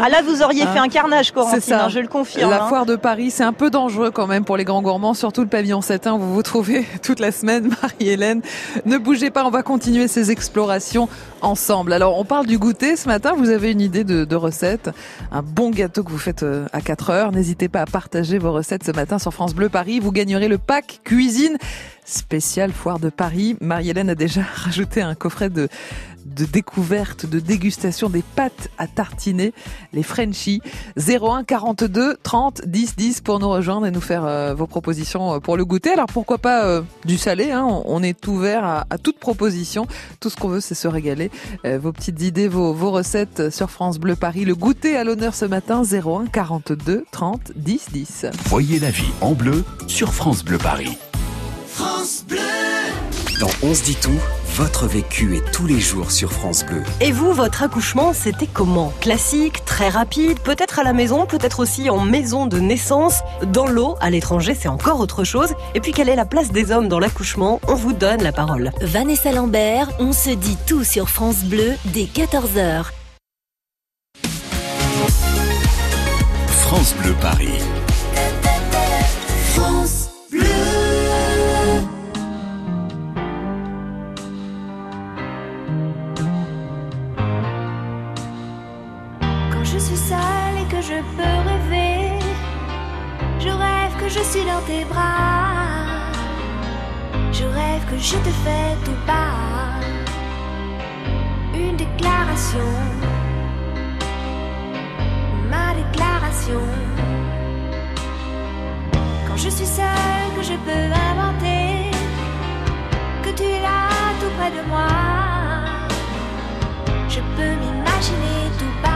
Ah 0.02 0.10
là, 0.10 0.20
vous 0.22 0.42
auriez 0.42 0.66
fait 0.66 0.78
un 0.78 0.88
carnage, 0.88 1.32
Corentine, 1.32 1.60
ça. 1.60 1.84
Hein, 1.84 1.88
je 1.88 1.98
le 2.00 2.08
confirme. 2.08 2.50
La 2.50 2.66
foire 2.66 2.84
de 2.84 2.94
Paris, 2.94 3.30
c'est 3.30 3.42
un 3.42 3.54
peu 3.54 3.70
dangereux 3.70 4.10
quand 4.10 4.26
même 4.26 4.44
pour 4.44 4.58
les 4.58 4.64
grands 4.64 4.82
gourmands, 4.82 5.14
surtout 5.14 5.40
le 5.40 5.46
pavillon 5.46 5.80
7 5.80 6.08
où 6.12 6.18
vous 6.18 6.34
vous 6.34 6.42
trouvez 6.42 6.84
toute 7.02 7.20
la 7.20 7.32
semaine, 7.32 7.70
Marie-Hélène. 7.82 8.42
Ne 8.84 8.98
bougez 8.98 9.30
pas, 9.30 9.46
on 9.46 9.50
va 9.50 9.62
continuer 9.62 10.06
ces 10.06 10.30
explorations 10.30 11.08
ensemble. 11.40 11.94
Alors, 11.94 12.07
on 12.16 12.24
parle 12.24 12.46
du 12.46 12.58
goûter. 12.58 12.96
Ce 12.96 13.08
matin, 13.08 13.34
vous 13.36 13.50
avez 13.50 13.72
une 13.72 13.80
idée 13.80 14.04
de, 14.04 14.36
recette? 14.36 14.90
Un 15.32 15.42
bon 15.42 15.70
gâteau 15.70 16.04
que 16.04 16.10
vous 16.10 16.18
faites 16.18 16.42
euh, 16.42 16.66
à 16.72 16.80
4 16.80 17.10
heures. 17.10 17.32
N'hésitez 17.32 17.68
pas 17.68 17.82
à 17.82 17.86
partager 17.86 18.38
vos 18.38 18.52
recettes 18.52 18.84
ce 18.84 18.92
matin 18.92 19.18
sur 19.18 19.32
France 19.32 19.54
Bleu 19.54 19.68
Paris. 19.68 20.00
Vous 20.00 20.12
gagnerez 20.12 20.48
le 20.48 20.58
pack 20.58 21.00
cuisine 21.04 21.58
spécial 22.08 22.72
foire 22.72 22.98
de 22.98 23.10
Paris. 23.10 23.56
Marie-Hélène 23.60 24.10
a 24.10 24.14
déjà 24.14 24.42
rajouté 24.64 25.02
un 25.02 25.14
coffret 25.14 25.50
de 25.50 25.68
découverte, 26.44 27.26
de 27.26 27.40
dégustation 27.40 28.08
des 28.08 28.22
pâtes 28.22 28.70
à 28.78 28.86
tartiner, 28.86 29.52
les 29.92 30.02
Frenchies. 30.02 30.60
01 30.96 31.44
42 31.44 32.16
30 32.22 32.62
10 32.66 32.96
10 32.96 33.20
pour 33.20 33.38
nous 33.38 33.48
rejoindre 33.48 33.86
et 33.86 33.90
nous 33.90 34.00
faire 34.00 34.24
euh, 34.24 34.54
vos 34.54 34.66
propositions 34.66 35.34
euh, 35.34 35.38
pour 35.40 35.56
le 35.56 35.64
goûter. 35.64 35.90
Alors 35.90 36.06
pourquoi 36.06 36.38
pas 36.38 36.64
euh, 36.64 36.82
du 37.04 37.18
salé 37.18 37.50
hein 37.50 37.66
On 37.84 38.02
est 38.02 38.26
ouvert 38.26 38.64
à, 38.64 38.86
à, 38.90 38.98
toute 38.98 39.18
proposition. 39.18 39.86
Tout 40.20 40.30
ce 40.30 40.36
qu'on 40.36 40.48
veut, 40.48 40.60
c'est 40.60 40.74
se 40.74 40.88
régaler. 40.88 41.30
vos 41.64 41.92
petites 41.92 42.22
idées, 42.22 42.48
vos, 42.48 42.72
vos 42.72 42.90
recettes 42.90 43.50
sur 43.50 43.70
France 43.70 43.98
Bleu 43.98 44.16
Paris. 44.16 44.44
Le 44.44 44.54
goûter 44.54 44.96
à 44.96 45.04
l'honneur 45.04 45.34
ce 45.34 45.44
matin 45.44 45.82
01 45.82 46.26
42 46.26 47.04
30 47.10 47.52
10 47.56 47.86
10. 47.92 48.26
Voyez 48.46 48.78
la 48.78 48.90
vie 48.90 49.10
en 49.20 49.32
bleu 49.32 49.64
sur 49.86 50.12
France 50.12 50.44
Bleu 50.44 50.58
Paris. 50.58 50.96
France 51.78 52.24
Bleu. 52.26 52.40
Dans 53.38 53.50
On 53.62 53.72
se 53.72 53.84
dit 53.84 53.94
tout 53.94 54.18
votre 54.56 54.88
vécu 54.88 55.36
est 55.36 55.52
tous 55.52 55.68
les 55.68 55.78
jours 55.78 56.10
sur 56.10 56.32
France 56.32 56.66
Bleu. 56.66 56.82
Et 57.00 57.12
vous, 57.12 57.32
votre 57.32 57.62
accouchement, 57.62 58.12
c'était 58.12 58.48
comment 58.52 58.92
Classique, 59.00 59.64
très 59.64 59.88
rapide, 59.88 60.40
peut-être 60.40 60.80
à 60.80 60.82
la 60.82 60.92
maison, 60.92 61.24
peut-être 61.24 61.60
aussi 61.60 61.88
en 61.88 62.00
maison 62.00 62.46
de 62.46 62.58
naissance. 62.58 63.20
Dans 63.52 63.68
l'eau, 63.68 63.94
à 64.00 64.10
l'étranger, 64.10 64.56
c'est 64.58 64.66
encore 64.66 64.98
autre 64.98 65.22
chose. 65.22 65.54
Et 65.76 65.80
puis, 65.80 65.92
quelle 65.92 66.08
est 66.08 66.16
la 66.16 66.24
place 66.24 66.50
des 66.50 66.72
hommes 66.72 66.88
dans 66.88 66.98
l'accouchement 66.98 67.60
On 67.68 67.76
vous 67.76 67.92
donne 67.92 68.24
la 68.24 68.32
parole. 68.32 68.72
Vanessa 68.80 69.30
Lambert, 69.30 69.88
on 70.00 70.12
se 70.12 70.30
dit 70.30 70.58
tout 70.66 70.82
sur 70.82 71.08
France 71.08 71.44
Bleu 71.44 71.74
dès 71.84 72.06
14h. 72.06 72.86
France 76.48 76.94
Bleu 77.00 77.14
Paris. 77.20 77.60
Je 90.80 90.94
peux 91.16 91.38
rêver. 91.48 92.18
Je 93.40 93.48
rêve 93.48 93.96
que 94.00 94.08
je 94.08 94.20
suis 94.20 94.44
dans 94.44 94.60
tes 94.66 94.84
bras. 94.84 96.10
Je 97.32 97.44
rêve 97.44 97.84
que 97.90 97.98
je 97.98 98.16
te 98.16 98.32
fais 98.44 98.76
tout 98.84 98.98
bas. 99.06 99.80
Une 101.54 101.76
déclaration. 101.76 102.70
Ma 105.50 105.74
déclaration. 105.74 106.62
Quand 109.26 109.36
je 109.36 109.48
suis 109.48 109.66
seule, 109.66 110.30
que 110.36 110.42
je 110.42 110.56
peux 110.66 110.86
inventer. 111.10 111.90
Que 113.22 113.30
tu 113.30 113.44
es 113.44 113.60
là 113.60 113.88
tout 114.20 114.32
près 114.38 114.50
de 114.50 114.62
moi. 114.68 114.88
Je 117.08 117.20
peux 117.36 117.52
m'imaginer 117.62 118.40
tout 118.58 118.74
bas 118.82 118.87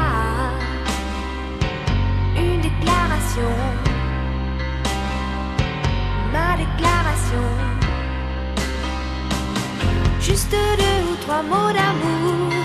déclaration. 2.82 3.52
Ma 6.32 6.56
déclaration. 6.56 7.46
Juste 10.20 10.50
deux 10.50 11.12
ou 11.12 11.16
trois 11.24 11.42
mots 11.42 11.72
d'amour 11.72 12.61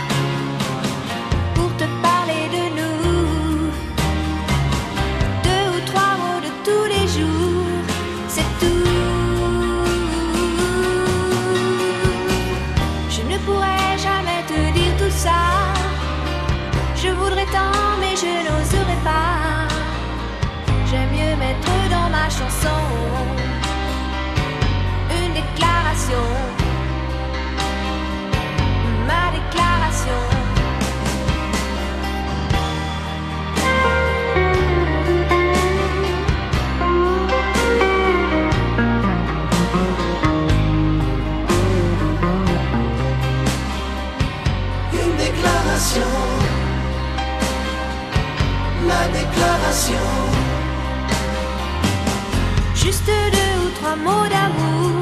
juste 52.73 53.05
deux 53.05 53.65
ou 53.65 53.69
trois 53.75 53.95
mots 53.97 54.27
d'amour 54.29 54.96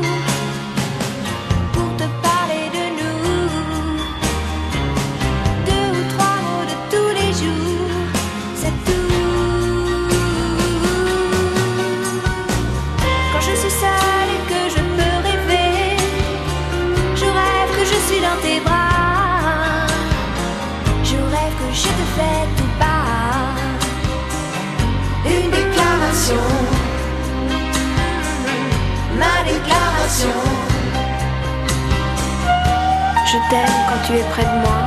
t'aime 33.50 33.80
quand 33.88 34.02
tu 34.06 34.14
es 34.14 34.24
près 34.34 34.44
de 34.44 34.56
moi. 34.64 34.80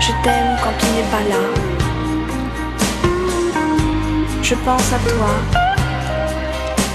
Je 0.00 0.12
t'aime 0.22 0.56
quand 0.62 0.74
tu 0.78 0.86
n'es 0.94 1.08
pas 1.14 1.24
là. 1.32 1.42
Je 4.42 4.54
pense 4.66 4.92
à 4.92 4.98
toi. 5.10 5.32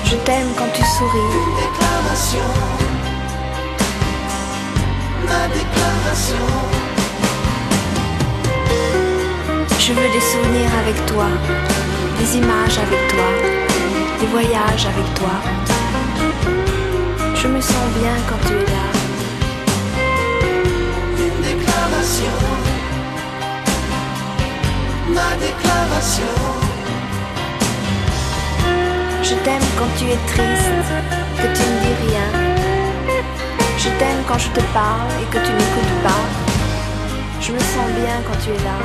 Je 0.06 0.16
t'aime 0.26 0.52
quand 0.58 0.72
tu 0.74 0.84
souris. 0.84 1.34
Déclaration. 1.64 2.50
Ma 5.28 5.48
déclaration. 5.60 6.48
Je 9.80 9.94
veux 9.94 10.10
des 10.14 10.26
souvenirs 10.32 10.74
avec 10.84 11.06
toi, 11.08 11.28
des 12.20 12.38
images 12.38 12.78
avec 12.78 13.08
toi 13.08 13.60
des 14.20 14.28
voyages 14.28 14.86
avec 14.86 15.14
toi. 15.14 15.32
Je 17.36 17.48
me 17.48 17.62
sens 17.62 17.88
bien 18.00 18.16
quand 18.28 18.48
tu 18.48 18.54
es 18.54 18.66
là. 18.66 18.99
Déclaration, 22.10 22.26
ma 25.14 25.36
déclaration. 25.38 26.36
Je 29.22 29.36
t'aime 29.44 29.62
quand 29.78 29.90
tu 29.98 30.06
es 30.06 30.18
triste, 30.28 30.90
que 31.38 31.48
tu 31.56 31.64
ne 31.70 31.80
dis 31.84 31.96
rien. 32.08 32.28
Je 33.78 33.90
t'aime 34.00 34.24
quand 34.28 34.40
je 34.40 34.50
te 34.50 34.62
parle 34.74 35.12
et 35.22 35.26
que 35.32 35.38
tu 35.46 35.52
n'écoutes 35.52 36.04
pas. 36.04 36.26
Je 37.42 37.52
me 37.52 37.60
sens 37.60 37.88
bien 38.02 38.16
quand 38.26 38.38
tu 38.44 38.50
es 38.50 38.64
là. 38.64 38.80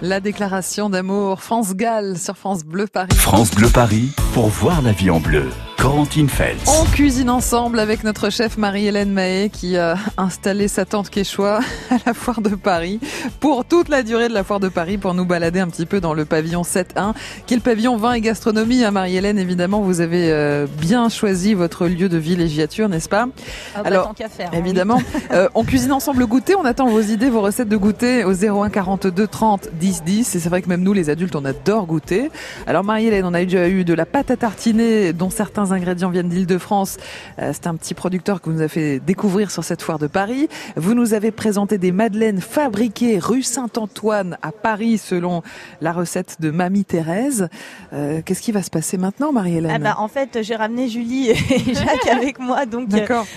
La 0.00 0.20
déclaration 0.20 0.90
d'amour 0.90 1.42
France 1.42 1.74
Gall 1.74 2.16
sur 2.16 2.36
France 2.36 2.64
Bleu 2.64 2.86
Paris. 2.86 3.16
France 3.16 3.50
Bleu 3.50 3.68
Paris 3.68 4.12
pour 4.32 4.46
voir 4.46 4.80
la 4.80 4.92
vie 4.92 5.10
en 5.10 5.18
bleu. 5.18 5.50
Corentine 5.78 6.28
Feltz. 6.28 6.64
On 6.66 6.84
cuisine 6.86 7.30
ensemble 7.30 7.78
avec 7.78 8.02
notre 8.02 8.30
chef 8.30 8.58
Marie-Hélène 8.58 9.12
Mahé 9.12 9.48
qui 9.48 9.76
a 9.76 9.94
installé 10.16 10.66
sa 10.66 10.84
tente 10.84 11.08
Quechua 11.08 11.60
à 11.90 11.96
la 12.04 12.14
foire 12.14 12.40
de 12.40 12.56
Paris 12.56 12.98
pour 13.38 13.64
toute 13.64 13.88
la 13.88 14.02
durée 14.02 14.28
de 14.28 14.34
la 14.34 14.42
foire 14.42 14.58
de 14.58 14.68
Paris 14.68 14.98
pour 14.98 15.14
nous 15.14 15.24
balader 15.24 15.60
un 15.60 15.68
petit 15.68 15.86
peu 15.86 16.00
dans 16.00 16.14
le 16.14 16.24
pavillon 16.24 16.62
7.1 16.62 17.14
qui 17.46 17.54
est 17.54 17.56
le 17.56 17.62
pavillon 17.62 17.96
vin 17.96 18.14
et 18.14 18.20
gastronomie. 18.20 18.82
Hein, 18.84 18.90
Marie-Hélène, 18.90 19.38
évidemment, 19.38 19.80
vous 19.80 20.00
avez 20.00 20.32
euh, 20.32 20.66
bien 20.80 21.08
choisi 21.08 21.54
votre 21.54 21.86
lieu 21.86 22.08
de 22.08 22.18
villégiature, 22.18 22.88
n'est-ce 22.88 23.08
pas? 23.08 23.28
Ah 23.76 23.82
bah, 23.82 23.82
Alors, 23.84 24.14
tant 24.14 24.28
faire, 24.28 24.50
hein. 24.52 24.58
évidemment, 24.58 25.00
euh, 25.30 25.48
on 25.54 25.62
cuisine 25.62 25.92
ensemble 25.92 26.18
le 26.18 26.26
goûter. 26.26 26.56
On 26.56 26.64
attend 26.64 26.88
vos 26.88 27.00
idées, 27.00 27.30
vos 27.30 27.40
recettes 27.40 27.68
de 27.68 27.76
goûter 27.76 28.24
au 28.24 28.32
01 28.32 28.68
42 28.68 29.28
30 29.28 29.68
10 29.74 30.02
10. 30.02 30.34
Et 30.34 30.40
c'est 30.40 30.48
vrai 30.48 30.60
que 30.60 30.68
même 30.68 30.82
nous, 30.82 30.92
les 30.92 31.08
adultes, 31.08 31.36
on 31.36 31.44
adore 31.44 31.86
goûter. 31.86 32.32
Alors 32.66 32.82
Marie-Hélène, 32.82 33.24
on 33.24 33.32
a 33.32 33.44
déjà 33.44 33.68
eu 33.68 33.84
de 33.84 33.94
la 33.94 34.06
pâte 34.06 34.32
à 34.32 34.36
tartiner 34.36 35.12
dont 35.12 35.30
certains 35.30 35.67
ingrédients 35.72 36.10
viennent 36.10 36.28
d'Île-de-France. 36.28 36.96
Euh, 37.38 37.50
c'est 37.52 37.66
un 37.66 37.74
petit 37.74 37.94
producteur 37.94 38.40
que 38.40 38.50
vous 38.50 38.56
nous 38.56 38.62
a 38.62 38.68
fait 38.68 39.00
découvrir 39.00 39.50
sur 39.50 39.64
cette 39.64 39.82
foire 39.82 39.98
de 39.98 40.06
Paris. 40.06 40.48
Vous 40.76 40.94
nous 40.94 41.14
avez 41.14 41.30
présenté 41.30 41.78
des 41.78 41.92
madeleines 41.92 42.40
fabriquées 42.40 43.18
rue 43.18 43.42
Saint-Antoine 43.42 44.38
à 44.42 44.52
Paris 44.52 44.98
selon 44.98 45.42
la 45.80 45.92
recette 45.92 46.40
de 46.40 46.50
Mamie 46.50 46.84
Thérèse. 46.84 47.48
Euh, 47.92 48.20
qu'est-ce 48.24 48.42
qui 48.42 48.52
va 48.52 48.62
se 48.62 48.70
passer 48.70 48.98
maintenant, 48.98 49.32
Marie-Hélène 49.32 49.72
ah 49.74 49.78
bah, 49.78 49.94
En 49.98 50.08
fait, 50.08 50.42
j'ai 50.42 50.56
ramené 50.56 50.88
Julie 50.88 51.30
et 51.30 51.34
Jacques 51.74 52.06
avec 52.10 52.38
moi 52.38 52.66
donc 52.66 52.88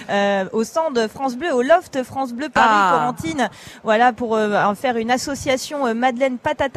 euh, 0.09 0.45
au 0.51 0.63
stand 0.63 1.07
France 1.07 1.35
Bleu, 1.35 1.53
au 1.53 1.61
loft 1.61 2.03
France 2.03 2.33
Bleu 2.33 2.49
Paris 2.49 2.67
ah. 2.71 2.97
Corentine. 2.97 3.49
Voilà 3.83 4.13
pour 4.13 4.37
en 4.37 4.75
faire 4.75 4.97
une 4.97 5.11
association 5.11 5.93
Madeleine 5.93 6.37
pâte 6.37 6.61
à 6.61 6.69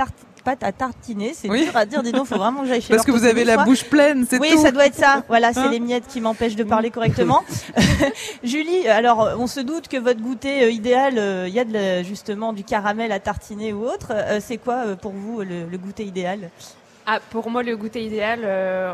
pâte 0.44 0.62
à 0.62 0.72
tartiner. 0.72 1.32
C'est 1.34 1.48
dur 1.48 1.76
à 1.76 1.86
dire, 1.86 2.02
dis 2.02 2.12
donc, 2.12 2.26
faut 2.26 2.36
vraiment 2.36 2.60
que 2.60 2.68
j'aille 2.68 2.82
chez 2.82 2.94
Parce 2.94 3.06
que 3.06 3.12
vous 3.12 3.24
avez 3.24 3.44
la 3.44 3.64
bouche 3.64 3.84
pleine, 3.84 4.26
c'est 4.28 4.38
oui, 4.38 4.50
tout. 4.50 4.56
Oui, 4.56 4.62
ça 4.62 4.70
doit 4.70 4.86
être 4.86 4.94
ça. 4.94 5.22
Voilà, 5.28 5.52
c'est 5.52 5.60
hein 5.60 5.70
les 5.70 5.80
miettes 5.80 6.06
qui 6.06 6.20
m'empêchent 6.20 6.56
de 6.56 6.64
parler 6.64 6.90
correctement. 6.90 7.42
Julie, 8.44 8.86
alors, 8.88 9.34
on 9.38 9.46
se 9.46 9.60
doute 9.60 9.88
que 9.88 9.96
votre 9.96 10.20
goûter 10.20 10.64
euh, 10.64 10.70
idéal, 10.70 11.14
euh, 11.18 11.48
il 11.48 11.54
y 11.54 11.58
a 11.58 11.64
de, 11.64 12.02
justement 12.04 12.52
du 12.52 12.64
caramel 12.64 13.12
à 13.12 13.20
tartiner 13.20 13.72
ou 13.72 13.84
autre. 13.84 14.12
Euh, 14.12 14.38
c'est 14.40 14.58
quoi 14.58 14.96
pour 15.00 15.12
vous 15.12 15.40
le, 15.40 15.76
goûter 15.76 16.04
idéal? 16.04 16.50
Ah, 17.06 17.20
pour 17.30 17.50
moi, 17.50 17.62
le 17.62 17.76
goûter 17.76 18.04
idéal, 18.04 18.40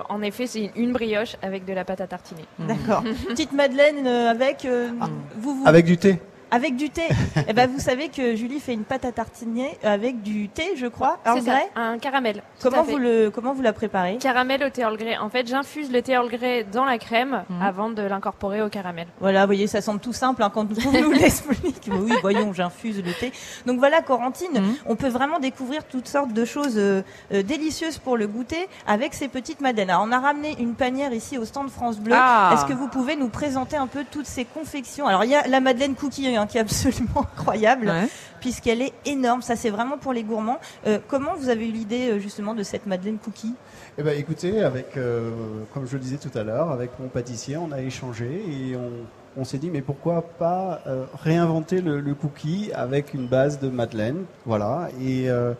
en 0.09 0.21
effet, 0.23 0.47
c'est 0.47 0.73
une 0.75 0.93
brioche 0.93 1.37
avec 1.43 1.65
de 1.65 1.73
la 1.73 1.85
pâte 1.85 2.01
à 2.01 2.07
tartiner. 2.07 2.45
D'accord. 2.59 3.05
Petite 3.29 3.53
madeleine 3.53 4.07
avec 4.07 4.67
ah. 4.67 5.09
vous, 5.37 5.55
vous, 5.55 5.63
Avec 5.67 5.85
du 5.85 5.97
thé. 5.97 6.19
Avec 6.51 6.77
du 6.77 6.91
thé. 6.91 7.03
eh 7.49 7.53
ben, 7.53 7.71
vous 7.71 7.79
savez 7.79 8.09
que 8.09 8.35
Julie 8.35 8.61
fait 8.61 8.73
une 8.73 8.85
pâte 8.85 9.05
à 9.05 9.13
tartiner 9.13 9.79
avec 9.83 10.23
du 10.23 10.49
thé, 10.49 10.73
je 10.77 10.87
crois. 10.87 11.19
C'est 11.35 11.43
ça, 11.43 11.59
un 11.77 11.99
caramel. 11.99 12.43
Comment 12.61 12.83
vous 12.83 12.99
le, 12.99 13.31
comment 13.31 13.53
vous 13.53 13.63
la 13.63 13.73
préparez? 13.73 14.19
Caramel 14.19 14.65
au 14.65 14.71
thé 14.71 14.83
Earl 14.83 14.97
Grey. 14.97 15.17
En 15.19 15.29
fait, 15.29 15.47
j'infuse 15.47 15.93
le 15.93 16.03
thé 16.03 16.13
Earl 16.13 16.29
Grey 16.29 16.65
dans 16.65 16.85
la 16.85 16.99
crème 16.99 17.45
mhm. 17.49 17.63
avant 17.63 17.91
de 17.91 18.03
l'incorporer 18.03 18.63
au 18.63 18.69
caramel. 18.69 19.07
Voilà, 19.21 19.43
vous 19.43 19.47
voyez, 19.47 19.67
ça 19.67 19.81
semble 19.81 20.01
tout 20.01 20.13
simple 20.13 20.43
hein, 20.43 20.51
quand 20.53 20.71
vous 20.71 20.99
nous 21.01 21.13
l'expliquez. 21.13 21.91
oui, 21.93 22.13
voyons, 22.21 22.53
j'infuse 22.53 23.03
le 23.03 23.13
thé. 23.13 23.33
Donc 23.67 23.79
voilà, 23.79 24.03
Corentine, 24.03 24.61
mhm. 24.61 24.75
on 24.87 24.97
peut 24.97 25.09
vraiment 25.09 25.39
découvrir 25.39 25.85
toutes 25.85 26.09
sortes 26.09 26.33
de 26.33 26.45
choses 26.45 26.75
euh, 26.77 27.03
euh, 27.33 27.43
délicieuses 27.43 27.99
pour 27.99 28.17
le 28.17 28.27
goûter 28.27 28.69
avec 28.87 29.15
ces 29.15 29.29
petites 29.29 29.61
madeleines. 29.61 29.91
Alors, 29.91 30.05
on 30.07 30.13
a 30.13 30.19
ramené 30.19 30.57
une 30.59 30.75
panière 30.75 31.13
ici 31.13 31.39
au 31.39 31.45
stand 31.45 31.71
France 31.71 31.99
Bleu. 31.99 32.15
Ah. 32.17 32.53
Est-ce 32.55 32.65
que 32.65 32.73
vous 32.73 32.89
pouvez 32.89 33.17
nous 33.17 33.29
présenter 33.29 33.77
un 33.77 33.87
peu 33.87 34.05
toutes 34.11 34.27
ces 34.27 34.45
confections? 34.45 35.07
Alors, 35.07 35.25
il 35.25 35.31
y 35.31 35.37
a 35.37 35.47
la 35.47 35.61
madeleine 35.61 35.95
cookie 35.95 36.27
hein, 36.41 36.47
qui 36.47 36.59
est 36.59 36.61
absolument 36.61 37.27
incroyable, 37.37 37.93
puisqu'elle 38.41 38.83
est 38.83 38.93
énorme. 39.05 39.43
Ça, 39.43 39.57
c'est 39.57 39.71
vraiment 39.71 39.99
pour 39.99 40.13
les 40.13 40.23
gourmands. 40.23 40.59
Euh, 40.87 40.99
comment 41.09 41.35
vous 41.35 41.49
avez 41.49 41.69
eu 41.69 41.73
l'idée 41.73 42.11
euh, 42.11 42.19
justement 42.19 42.55
de 42.55 42.63
cette 42.63 42.87
Madeleine 42.87 43.19
Cookie? 43.19 43.55
Eh 43.99 44.03
ben, 44.03 44.19
écoutez, 44.19 44.63
avec, 44.63 44.97
euh, 44.97 45.31
comme 45.73 45.87
je 45.87 45.95
le 45.95 46.01
disais 46.01 46.19
tout 46.19 46.37
à 46.37 46.43
l'heure, 46.43 46.71
avec 46.71 46.91
mon 46.99 47.09
pâtissier, 47.09 47.57
on 47.57 47.73
a 47.73 47.81
échangé 47.81 48.27
et 48.27 48.77
on, 48.77 48.91
on 49.37 49.45
s'est 49.45 49.59
dit 49.59 49.71
mais 49.71 49.81
pourquoi 49.81 50.23
pas 50.23 50.81
euh, 50.87 51.05
réinventer 51.23 51.81
le, 51.81 52.15
cookie 52.15 52.71
avec 52.75 53.15
une 53.15 53.27
base 53.27 53.61
de 53.61 53.69
madeleine, 53.69 54.25
voilà. 54.45 54.89
Et 55.01 55.31
euh, 55.31 55.53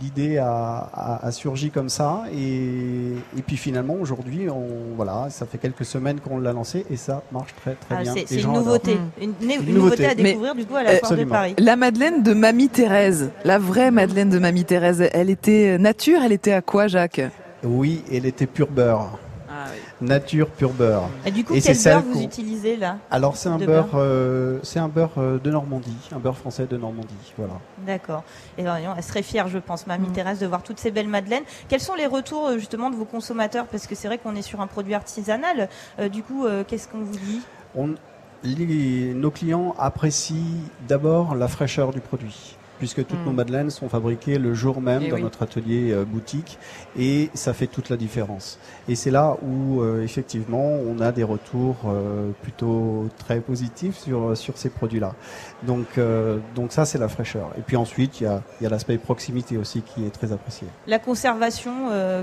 l'idée 0.00 0.38
a, 0.38 1.28
surgi 1.30 1.70
comme 1.70 1.88
ça 1.88 2.24
et, 2.32 3.14
puis 3.46 3.56
finalement 3.56 3.94
aujourd'hui, 3.94 4.48
on 4.48 4.94
voilà, 4.96 5.28
ça 5.30 5.46
fait 5.46 5.58
quelques 5.58 5.84
semaines 5.84 6.20
qu'on 6.20 6.38
l'a 6.38 6.52
lancé 6.52 6.86
et 6.90 6.96
ça 6.96 7.22
marche 7.32 7.54
très 7.56 7.74
très 7.74 7.96
ah, 7.96 8.02
bien. 8.02 8.14
C'est 8.26 8.42
une 8.42 8.52
nouveauté, 8.52 8.96
une, 9.20 9.34
nouveauté, 9.74 10.06
à 10.06 10.14
découvrir 10.14 10.54
du 10.54 10.64
coup 10.64 10.76
à 10.76 10.82
la 10.82 10.96
foire 10.96 11.16
de 11.16 11.24
Paris. 11.24 11.54
La 11.58 11.76
madeleine 11.76 12.22
de 12.22 12.32
Mamie 12.32 12.68
Thérèse, 12.68 13.30
la 13.44 13.58
vraie 13.58 13.90
madeleine 13.90 14.30
de 14.30 14.38
Mamie 14.38 14.64
Thérèse, 14.64 15.08
elle 15.12 15.30
était 15.30 15.78
nature, 15.78 16.20
elle 16.24 16.32
était 16.32 16.52
à 16.52 16.62
quoi, 16.62 16.86
Jacques? 16.86 17.22
Oui, 17.62 18.02
elle 18.12 18.26
était 18.26 18.46
pur 18.46 18.68
beurre. 18.68 19.18
Nature 20.00 20.50
pur 20.50 20.72
beurre. 20.72 21.08
Et 21.24 21.30
du 21.30 21.42
coup, 21.42 21.54
quel 21.54 21.76
beurre 21.82 22.02
vous 22.02 22.20
utilisez 22.20 22.76
là 22.76 22.98
Alors 23.10 23.36
c'est 23.36 23.48
un 23.48 23.56
beurre, 23.56 23.90
euh, 23.94 24.58
c'est 24.62 24.78
un 24.78 24.88
beurre 24.88 25.12
euh, 25.16 25.38
de 25.38 25.50
Normandie, 25.50 25.96
un 26.14 26.18
beurre 26.18 26.36
français 26.36 26.66
de 26.66 26.76
Normandie, 26.76 27.14
voilà. 27.38 27.54
D'accord. 27.86 28.22
Et 28.58 28.64
elle 28.64 29.02
serait 29.02 29.22
fière, 29.22 29.48
je 29.48 29.58
pense, 29.58 29.86
Mamie 29.86 30.08
mm. 30.08 30.12
Thérèse, 30.12 30.38
de 30.38 30.46
voir 30.46 30.62
toutes 30.62 30.78
ces 30.78 30.90
belles 30.90 31.08
madeleines. 31.08 31.44
Quels 31.68 31.80
sont 31.80 31.94
les 31.94 32.06
retours 32.06 32.48
euh, 32.48 32.58
justement 32.58 32.90
de 32.90 32.96
vos 32.96 33.06
consommateurs? 33.06 33.66
Parce 33.66 33.86
que 33.86 33.94
c'est 33.94 34.08
vrai 34.08 34.18
qu'on 34.18 34.36
est 34.36 34.42
sur 34.42 34.60
un 34.60 34.66
produit 34.66 34.94
artisanal. 34.94 35.68
du 36.12 36.22
coup, 36.22 36.46
qu'est-ce 36.66 36.88
qu'on 36.88 37.00
vous 37.00 37.16
dit? 37.16 37.40
On, 37.74 37.94
Nos 38.44 39.30
clients 39.30 39.74
apprécient 39.78 40.36
d'abord 40.88 41.34
la 41.34 41.48
fraîcheur 41.48 41.90
du 41.90 42.00
produit 42.00 42.55
puisque 42.78 43.06
toutes 43.06 43.24
nos 43.24 43.32
hmm. 43.32 43.36
madeleines 43.36 43.70
sont 43.70 43.88
fabriquées 43.88 44.38
le 44.38 44.54
jour 44.54 44.80
même 44.80 45.02
eh 45.06 45.08
dans 45.08 45.18
notre 45.18 45.42
atelier 45.42 45.92
euh, 45.92 46.04
boutique 46.04 46.58
et 46.98 47.30
ça 47.34 47.52
fait 47.52 47.66
toute 47.66 47.88
la 47.88 47.96
différence. 47.96 48.58
Et 48.88 48.94
c'est 48.94 49.10
là 49.10 49.36
où 49.42 49.80
euh, 49.80 50.02
effectivement 50.02 50.64
on 50.64 51.00
a 51.00 51.12
des 51.12 51.24
retours 51.24 51.76
euh, 51.86 52.30
plutôt 52.42 53.08
très 53.18 53.40
positifs 53.40 53.96
sur 53.96 54.36
sur 54.36 54.58
ces 54.58 54.70
produits-là. 54.70 55.14
Donc 55.62 55.86
donc 56.54 56.72
ça 56.72 56.84
c'est 56.84 56.98
la 56.98 57.08
fraîcheur. 57.08 57.50
Et 57.58 57.62
puis 57.62 57.76
ensuite 57.76 58.20
il 58.20 58.24
y 58.24 58.26
a, 58.26 58.42
y 58.60 58.66
a 58.66 58.68
l'aspect 58.68 58.98
proximité 58.98 59.56
aussi 59.56 59.82
qui 59.82 60.04
est 60.04 60.10
très 60.10 60.32
apprécié. 60.32 60.66
La 60.86 60.98
conservation, 60.98 61.72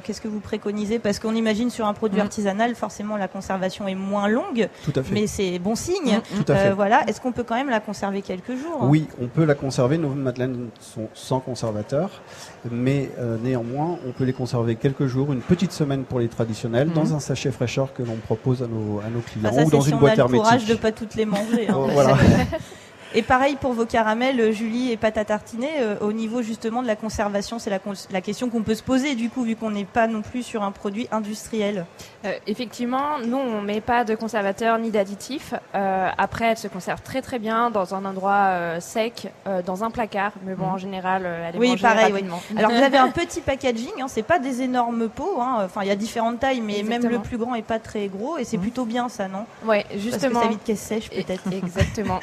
qu'est-ce 0.04 0.22
que 0.22 0.28
vous 0.28 0.40
préconisez? 0.40 1.00
Parce 1.00 1.20
qu'on 1.20 1.36
imagine 1.36 1.70
sur 1.70 1.86
un 1.86 1.94
produit 1.94 2.20
hmm. 2.20 2.26
artisanal 2.26 2.76
forcément 2.76 3.18
la 3.18 3.28
conservation 3.28 3.88
est 3.88 3.96
moins 3.96 4.28
longue, 4.28 4.70
Tout 4.84 4.94
à 4.96 5.04
fait. 5.04 5.14
mais 5.14 5.28
c'est 5.28 5.60
bon 5.60 5.76
signe. 5.76 6.20
Tout 6.36 6.52
à 6.52 6.56
fait. 6.56 6.72
voilà, 6.72 7.08
est-ce 7.08 7.22
qu'on 7.22 7.32
peut 7.32 7.44
quand 7.44 7.56
même 7.56 7.70
la 7.70 7.80
conserver 7.80 8.22
quelques 8.22 8.56
jours? 8.56 8.80
Oui, 8.84 9.08
on 9.22 9.28
peut 9.28 9.46
la 9.46 9.56
conserver. 9.56 9.98
Nos 9.98 10.10
madeleines 10.10 10.70
sont 10.80 11.08
sans 11.14 11.40
conservateur, 11.40 12.22
mais 12.70 13.10
euh, 13.20 13.38
néanmoins, 13.42 13.98
on 14.08 14.12
peut 14.12 14.24
les 14.24 14.34
conserver 14.34 14.76
quelques 14.76 15.08
jours, 15.08 15.32
une 15.32 15.42
petite 15.42 15.72
semaine 15.72 16.04
pour 16.04 16.20
les 16.20 16.28
traditionnels, 16.28 16.92
dans 16.92 17.06
mhm. 17.06 17.16
un 17.16 17.20
sachet 17.20 17.52
fraîcheur 17.52 17.94
que 17.94 18.04
l'on 18.04 18.16
propose 18.16 18.64
à 18.64 18.68
nos, 18.68 19.00
à 19.00 19.10
nos 19.10 19.22
clients 19.22 19.66
ou 19.66 19.70
dans 19.70 19.82
une 19.82 19.98
boîte 19.98 20.18
hermétique. 20.18 20.44
courage 20.44 20.66
de 20.66 20.76
pas 20.76 20.92
toutes 20.92 21.16
les 21.16 21.26
manger. 21.26 21.68
Hein. 21.70 21.88
voilà. 21.92 22.18
Et 23.16 23.22
pareil 23.22 23.58
pour 23.62 23.74
vos 23.74 23.86
caramels, 23.86 24.40
euh, 24.40 24.52
Julie 24.52 24.92
et 24.92 24.98
pâte 24.98 25.18
à 25.18 25.26
tartiner, 25.26 25.70
euh, 25.82 25.96
au 26.02 26.14
niveau 26.14 26.42
justement 26.42 26.82
de 26.82 26.88
la 26.88 26.96
conservation, 26.96 27.60
c'est 27.60 27.70
la, 27.70 27.80
la, 28.10 28.22
question 28.22 28.50
qu'on 28.50 28.64
peut 28.64 28.74
se 28.74 28.82
poser 28.82 29.14
du 29.14 29.30
coup, 29.30 29.44
vu 29.44 29.56
qu'on 29.56 29.70
n'est 29.70 29.86
pas 29.86 30.08
non 30.08 30.24
plus 30.24 30.42
sur 30.42 30.64
un 30.64 30.72
produit 30.72 31.08
industriel. 31.12 31.86
Euh, 32.26 32.34
effectivement, 32.48 33.20
nous 33.26 33.38
on 33.38 33.62
met 33.62 33.82
pas 33.82 34.04
de 34.04 34.16
conservateur 34.16 34.78
ni 34.80 34.92
d'additifs. 34.92 35.54
après, 35.74 36.46
elle 36.46 36.58
se 36.58 36.68
conserve 36.68 37.02
très 37.02 37.22
très 37.22 37.40
bien 37.40 37.70
dans 37.70 37.96
un 37.96 38.06
endroit 38.06 38.80
sec, 38.80 39.32
dans 39.66 39.84
un 39.84 39.92
placard, 39.92 40.34
mais 40.46 40.56
bon 40.56 40.66
en 40.66 40.78
général, 40.78 41.26
elle 41.26 41.56
est 41.56 41.60
oui, 41.60 41.78
pareil, 41.78 42.12
rapidement. 42.12 42.42
Alors 42.58 42.72
vous 42.72 42.84
avez 42.84 42.98
un 42.98 43.10
petit 43.12 43.42
packaging, 43.42 44.02
hein, 44.02 44.08
c'est 44.08 44.24
pas 44.24 44.40
des 44.40 44.62
énormes 44.62 45.10
pots. 45.10 45.40
Hein. 45.40 45.62
Enfin, 45.66 45.82
il 45.84 45.88
y 45.88 45.92
a 45.92 45.96
différentes 45.96 46.40
tailles, 46.40 46.62
mais 46.62 46.84
même 46.84 47.06
le 47.08 47.20
plus 47.20 47.38
grand 47.38 47.56
est 47.56 47.62
pas 47.62 47.80
très 47.80 48.08
gros, 48.08 48.38
et 48.38 48.44
c'est 48.44 48.58
mhm. 48.58 48.64
plutôt 48.64 48.86
bien 48.86 49.10
ça, 49.10 49.28
non? 49.28 49.46
Ouais, 49.66 49.86
justement. 49.96 50.20
Parce 50.20 50.34
que 50.34 50.42
ça 50.42 50.50
vite 50.50 50.64
caisse 50.64 50.80
sèche 50.80 51.10
peut-être. 51.10 51.44
Exactement. 51.52 52.20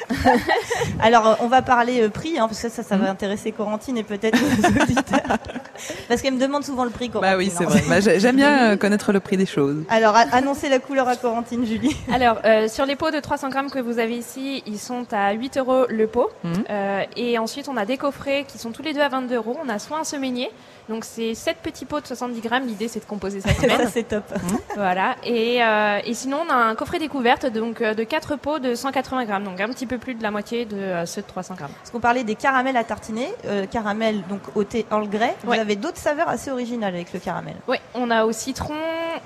Alors, 0.99 1.27
euh, 1.27 1.33
on 1.41 1.47
va 1.47 1.61
parler 1.61 2.01
euh, 2.01 2.09
prix, 2.09 2.37
hein, 2.37 2.47
parce 2.47 2.61
que 2.61 2.69
ça, 2.69 2.83
ça 2.83 2.97
va 2.97 3.05
mhm. 3.05 3.11
intéresser 3.11 3.51
Corentine 3.51 3.97
et 3.97 4.03
peut-être 4.03 4.37
auditeurs. 4.81 5.37
parce 6.07 6.21
qu'elle 6.21 6.33
me 6.33 6.39
demande 6.39 6.63
souvent 6.63 6.83
le 6.83 6.89
prix, 6.89 7.09
Corentine. 7.09 7.33
Bah 7.33 7.37
oui, 7.37 7.51
c'est 7.55 7.65
vrai. 7.65 7.83
Bah, 7.87 7.99
j'aime 7.99 8.35
bien 8.35 8.71
euh, 8.71 8.77
connaître 8.77 9.11
le 9.11 9.19
prix 9.19 9.37
des 9.37 9.45
choses. 9.45 9.83
Alors, 9.91 10.15
annoncez 10.15 10.69
la 10.69 10.79
couleur 10.79 11.07
à 11.07 11.15
Corentine, 11.15 11.65
Julie. 11.65 11.95
Alors, 12.13 12.37
sur 12.69 12.85
les 12.85 12.95
pots 12.95 13.11
de 13.11 13.19
300 13.19 13.49
grammes 13.49 13.69
que 13.69 13.79
vous 13.79 13.99
avez 13.99 14.17
ici, 14.17 14.63
ils 14.65 14.79
sont 14.79 15.05
à 15.11 15.33
8 15.33 15.57
euros 15.57 15.85
le 15.89 16.07
pot. 16.07 16.29
Mhm. 16.43 16.63
et 17.15 17.37
ensuite, 17.37 17.67
on 17.69 17.77
a 17.77 17.85
des 17.85 17.97
coffrets 17.97 18.45
qui 18.47 18.57
sont 18.57 18.71
tous 18.71 18.81
les 18.81 18.93
deux 18.93 19.01
à 19.01 19.09
22 19.09 19.35
euros. 19.35 19.57
On 19.63 19.69
a 19.69 19.79
soit 19.79 19.97
un 19.97 20.03
semainier, 20.03 20.49
donc 20.89 21.05
c'est 21.05 21.35
7 21.35 21.57
petits 21.57 21.85
pots 21.85 21.99
de 21.99 22.07
70 22.07 22.41
grammes. 22.41 22.65
L'idée, 22.65 22.87
c'est 22.87 22.99
de 23.01 23.05
composer 23.05 23.41
ça 23.41 23.49
ça, 23.53 23.87
c'est 23.91 24.03
top. 24.03 24.23
Mhm. 24.31 24.57
voilà. 24.75 25.15
Et, 25.25 25.57
et, 26.05 26.13
sinon, 26.13 26.39
on 26.47 26.51
a 26.51 26.55
un 26.55 26.75
coffret 26.75 26.99
découverte 26.99 27.45
donc, 27.47 27.83
de 27.83 28.03
4 28.03 28.37
pots 28.37 28.59
de 28.59 28.75
180 28.75 29.25
grammes. 29.25 29.43
Donc, 29.43 29.59
un 29.59 29.69
petit 29.69 29.85
peu 29.85 29.97
plus 29.97 30.15
de 30.15 30.23
la 30.23 30.31
moitié 30.31 30.65
de 30.65 31.05
ceux 31.05 31.21
de 31.21 31.27
300 31.27 31.55
grammes. 31.55 31.71
Parce 31.79 31.91
qu'on 31.91 31.99
parlait 31.99 32.23
des 32.23 32.35
caramels 32.35 32.77
à 32.77 32.83
tartiner, 32.83 33.27
euh, 33.45 33.65
caramel 33.65 34.23
donc 34.29 34.41
au 34.55 34.63
thé 34.63 34.85
Earl 34.91 35.07
Grey. 35.09 35.35
Vous 35.43 35.53
avez 35.53 35.75
d'autres 35.75 35.97
saveurs 35.97 36.29
assez 36.29 36.51
originales 36.51 36.93
avec 36.93 37.13
le 37.13 37.19
caramel. 37.19 37.55
Oui, 37.67 37.77
on 37.93 38.09
a 38.09 38.25
au 38.25 38.31
citron, 38.31 38.75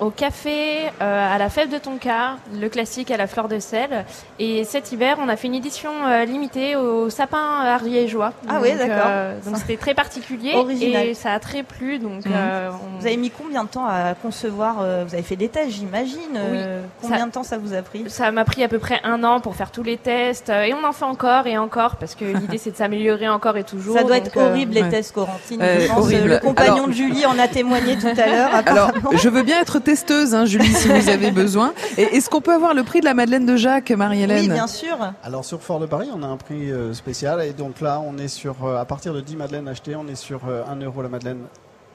au 0.00 0.10
café, 0.10 0.55
euh, 1.02 1.34
à 1.34 1.38
la 1.38 1.48
fève 1.48 1.68
de 1.70 1.78
tonka, 1.78 2.36
le 2.58 2.68
classique 2.68 3.10
à 3.10 3.16
la 3.16 3.26
fleur 3.26 3.48
de 3.48 3.58
sel. 3.58 4.04
Et 4.38 4.64
cet 4.64 4.92
hiver, 4.92 5.16
on 5.20 5.28
a 5.28 5.36
fait 5.36 5.46
une 5.48 5.54
édition 5.54 5.90
euh, 6.06 6.24
limitée 6.24 6.76
au 6.76 7.10
sapin 7.10 7.38
ariégeois. 7.64 8.32
Ah 8.48 8.58
oui, 8.62 8.70
d'accord. 8.76 9.10
donc 9.44 9.56
c'était 9.58 9.76
très 9.76 9.94
particulier 9.94 10.52
Original. 10.54 11.06
et 11.06 11.14
ça 11.14 11.32
a 11.32 11.38
très 11.40 11.62
plu. 11.62 11.98
Donc, 11.98 12.24
Mhm. 12.26 12.32
euh, 12.34 12.70
on- 12.72 13.00
Vous 13.00 13.06
avez 13.06 13.16
mis 13.16 13.30
combien 13.30 13.64
de 13.64 13.68
temps 13.68 13.86
à 13.86 14.14
concevoir 14.14 14.76
euh, 14.80 15.04
Vous 15.06 15.14
avez 15.14 15.22
fait 15.22 15.36
des 15.36 15.48
tests, 15.48 15.70
j'imagine. 15.70 16.20
euh, 16.36 16.82
combien 17.02 17.18
Ça- 17.18 17.26
de 17.26 17.30
temps 17.30 17.42
ça 17.42 17.58
vous 17.58 17.74
a 17.74 17.82
pris? 17.82 18.04
Ça 18.08 18.30
m'a 18.30 18.44
pris 18.44 18.64
à 18.64 18.68
peu 18.68 18.78
près 18.78 19.00
un 19.04 19.22
an 19.24 19.40
pour 19.40 19.54
faire 19.56 19.70
tous 19.70 19.82
les 19.82 19.96
tests 19.98 20.50
euh, 20.50 20.62
et 20.62 20.72
on 20.74 20.86
en 20.86 20.92
fait 20.92 21.04
encore 21.04 21.46
et 21.46 21.58
encore 21.58 21.96
parce 21.96 22.14
que 22.14 22.24
l'idée 22.24 22.58
c'est 22.58 22.70
de 22.70 22.76
s'améliorer 22.76 23.28
encore 23.28 23.56
et 23.56 23.64
toujours. 23.64 23.96
Ça 23.96 24.04
doit 24.04 24.16
être 24.16 24.36
euh, 24.36 24.50
horrible 24.50 24.74
les 24.74 24.88
tests 24.88 25.12
Corentine. 25.14 25.60
Euh, 25.62 25.80
je 25.80 25.88
pense. 25.88 25.98
horrible. 25.98 26.28
Le 26.28 26.38
compagnon 26.38 26.74
Alors- 26.74 26.88
de 26.88 26.92
Julie 26.92 27.26
en 27.26 27.38
a 27.38 27.48
témoigné 27.48 27.96
tout 27.96 28.06
à 28.06 28.26
l'heure. 28.26 28.50
Alors, 28.66 28.90
je 29.12 29.28
veux 29.28 29.42
bien 29.42 29.60
être 29.60 29.78
testeuse, 29.78 30.34
hein, 30.34 30.45
Julie, 30.46 30.72
si 30.72 30.88
vous 30.88 31.08
avez 31.08 31.30
besoin. 31.30 31.72
Et 31.98 32.02
est-ce 32.02 32.28
qu'on 32.30 32.40
peut 32.40 32.52
avoir 32.54 32.74
le 32.74 32.82
prix 32.84 33.00
de 33.00 33.04
la 33.04 33.14
Madeleine 33.14 33.46
de 33.46 33.56
Jacques, 33.56 33.90
Marie-Hélène 33.90 34.40
oui, 34.42 34.48
bien 34.48 34.66
sûr. 34.66 34.96
Alors 35.22 35.44
sur 35.44 35.60
Fort 35.62 35.80
de 35.80 35.86
Paris, 35.86 36.08
on 36.14 36.22
a 36.22 36.26
un 36.26 36.36
prix 36.36 36.70
euh, 36.70 36.92
spécial 36.94 37.42
et 37.42 37.52
donc 37.52 37.80
là, 37.80 38.00
on 38.06 38.18
est 38.18 38.28
sur 38.28 38.56
euh, 38.64 38.80
à 38.80 38.84
partir 38.84 39.12
de 39.14 39.20
10 39.20 39.36
madeleines 39.36 39.68
achetées, 39.68 39.96
on 39.96 40.06
est 40.08 40.14
sur 40.16 40.40
euh, 40.48 40.62
1 40.70 40.76
euro 40.84 41.02
la 41.02 41.08
madeleine. 41.08 41.38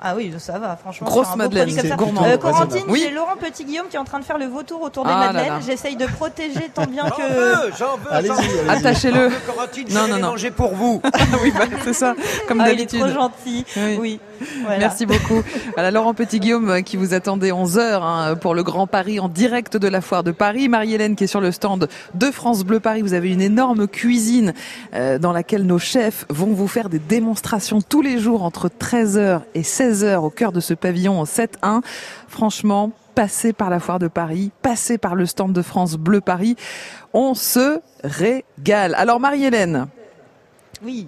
Ah 0.03 0.15
oui, 0.17 0.33
ça 0.39 0.57
va, 0.57 0.75
franchement. 0.77 1.05
Grosse 1.05 1.35
madeleine, 1.35 1.69
c'est 1.69 1.95
gourmand. 1.95 2.23
Euh, 2.25 2.35
Corentine. 2.35 2.81
Oui. 2.87 3.03
j'ai 3.07 3.11
Laurent 3.13 3.35
Petit-Guillaume 3.39 3.85
qui 3.87 3.97
est 3.97 3.99
en 3.99 4.03
train 4.03 4.17
de 4.19 4.23
faire 4.25 4.39
le 4.39 4.47
vautour 4.47 4.81
autour 4.81 5.03
des 5.05 5.11
Ah 5.13 5.31
madeleines. 5.31 5.61
J'essaye 5.63 5.95
de 5.95 6.07
protéger 6.07 6.71
tant 6.73 6.87
bien 6.87 7.03
que... 7.03 7.21
j'en 7.77 7.97
veux, 7.97 8.09
Allez-y, 8.11 8.29
j'en 8.29 8.41
veux. 8.41 8.59
allez-y. 8.69 8.69
Attachez-le. 8.69 9.29
Corentine, 9.45 9.87
Non, 9.91 10.07
non, 10.07 10.17
non. 10.17 10.29
manger 10.31 10.49
pour 10.49 10.73
vous. 10.73 11.03
oui, 11.43 11.53
bah, 11.55 11.65
c'est 11.83 11.93
ça, 11.93 12.15
comme 12.47 12.61
Ah, 12.61 12.71
il 12.71 12.79
est 12.81 12.85
d'habitude. 12.85 12.99
trop 13.01 13.09
gentil. 13.13 13.63
Oui. 13.77 13.97
Oui. 13.99 14.19
Voilà. 14.63 14.79
Merci 14.79 15.05
beaucoup. 15.05 15.41
Voilà, 15.73 15.91
Laurent 15.91 16.13
Petit-Guillaume 16.13 16.69
euh, 16.69 16.81
qui 16.81 16.97
vous 16.97 17.13
attendait 17.13 17.51
11 17.51 17.77
heures 17.77 18.03
hein, 18.03 18.35
pour 18.35 18.55
le 18.55 18.63
Grand 18.63 18.87
Paris 18.87 19.19
en 19.19 19.27
direct 19.27 19.77
de 19.77 19.87
la 19.87 20.01
foire 20.01 20.23
de 20.23 20.31
Paris. 20.31 20.69
Marie-Hélène 20.69 21.15
qui 21.15 21.25
est 21.25 21.27
sur 21.27 21.41
le 21.41 21.51
stand 21.51 21.87
de 22.13 22.31
France 22.31 22.63
Bleu 22.63 22.79
Paris. 22.79 23.01
Vous 23.01 23.13
avez 23.13 23.31
une 23.31 23.41
énorme 23.41 23.87
cuisine 23.87 24.53
euh, 24.93 25.17
dans 25.17 25.31
laquelle 25.31 25.65
nos 25.65 25.79
chefs 25.79 26.25
vont 26.29 26.53
vous 26.53 26.67
faire 26.67 26.89
des 26.89 26.99
démonstrations 26.99 27.81
tous 27.81 28.01
les 28.01 28.19
jours 28.19 28.43
entre 28.43 28.69
13h 28.69 29.41
et 29.55 29.61
16h 29.61 30.17
au 30.17 30.29
cœur 30.29 30.51
de 30.51 30.59
ce 30.59 30.73
pavillon 30.73 31.19
en 31.19 31.23
7-1. 31.25 31.81
Franchement, 32.27 32.91
passez 33.15 33.53
par 33.53 33.69
la 33.69 33.79
foire 33.79 33.99
de 33.99 34.07
Paris, 34.07 34.51
passez 34.61 34.97
par 34.97 35.15
le 35.15 35.25
stand 35.25 35.53
de 35.53 35.61
France 35.61 35.95
Bleu 35.95 36.21
Paris. 36.21 36.55
On 37.13 37.33
se 37.33 37.79
régale. 38.03 38.95
Alors 38.95 39.19
Marie-Hélène, 39.19 39.87
Oui, 40.83 41.07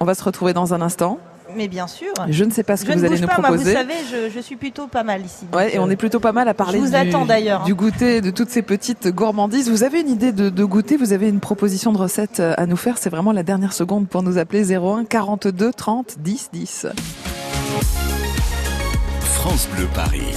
on 0.00 0.04
va 0.04 0.14
se 0.14 0.22
retrouver 0.22 0.52
dans 0.52 0.74
un 0.74 0.80
instant. 0.80 1.18
Mais 1.56 1.68
bien 1.68 1.86
sûr. 1.86 2.12
Je 2.28 2.44
ne 2.44 2.50
sais 2.50 2.62
pas 2.62 2.76
ce 2.76 2.84
que 2.84 2.92
je 2.92 2.96
vous 2.96 3.02
ne 3.02 3.06
allez 3.06 3.16
bouge 3.16 3.22
nous 3.22 3.28
pas, 3.28 3.38
moi, 3.40 3.50
proposer. 3.50 3.72
vous 3.72 3.76
savez, 3.76 3.94
je, 4.10 4.30
je 4.34 4.40
suis 4.40 4.56
plutôt 4.56 4.86
pas 4.86 5.02
mal 5.02 5.24
ici. 5.24 5.46
Ouais, 5.52 5.74
et 5.74 5.78
on 5.78 5.86
euh, 5.86 5.90
est 5.90 5.96
plutôt 5.96 6.20
pas 6.20 6.32
mal 6.32 6.48
à 6.48 6.54
parler 6.54 6.78
je 6.78 6.84
vous 6.84 6.90
du, 6.90 6.96
attends 6.96 7.24
d'ailleurs, 7.24 7.62
hein. 7.62 7.66
du 7.66 7.74
goûter, 7.74 8.20
de 8.20 8.30
toutes 8.30 8.50
ces 8.50 8.62
petites 8.62 9.08
gourmandises. 9.08 9.70
Vous 9.70 9.82
avez 9.82 10.00
une 10.00 10.10
idée 10.10 10.32
de, 10.32 10.48
de 10.50 10.64
goûter 10.64 10.96
Vous 10.96 11.12
avez 11.12 11.28
une 11.28 11.40
proposition 11.40 11.92
de 11.92 11.98
recette 11.98 12.40
euh, 12.40 12.54
à 12.56 12.66
nous 12.66 12.76
faire 12.76 12.98
C'est 12.98 13.10
vraiment 13.10 13.32
la 13.32 13.42
dernière 13.42 13.72
seconde 13.72 14.08
pour 14.08 14.22
nous 14.22 14.38
appeler 14.38 14.74
01 14.74 15.04
42 15.04 15.72
30 15.72 16.16
10 16.18 16.50
10. 16.52 16.86
France 19.22 19.68
Bleu 19.74 19.86
Paris. 19.94 20.34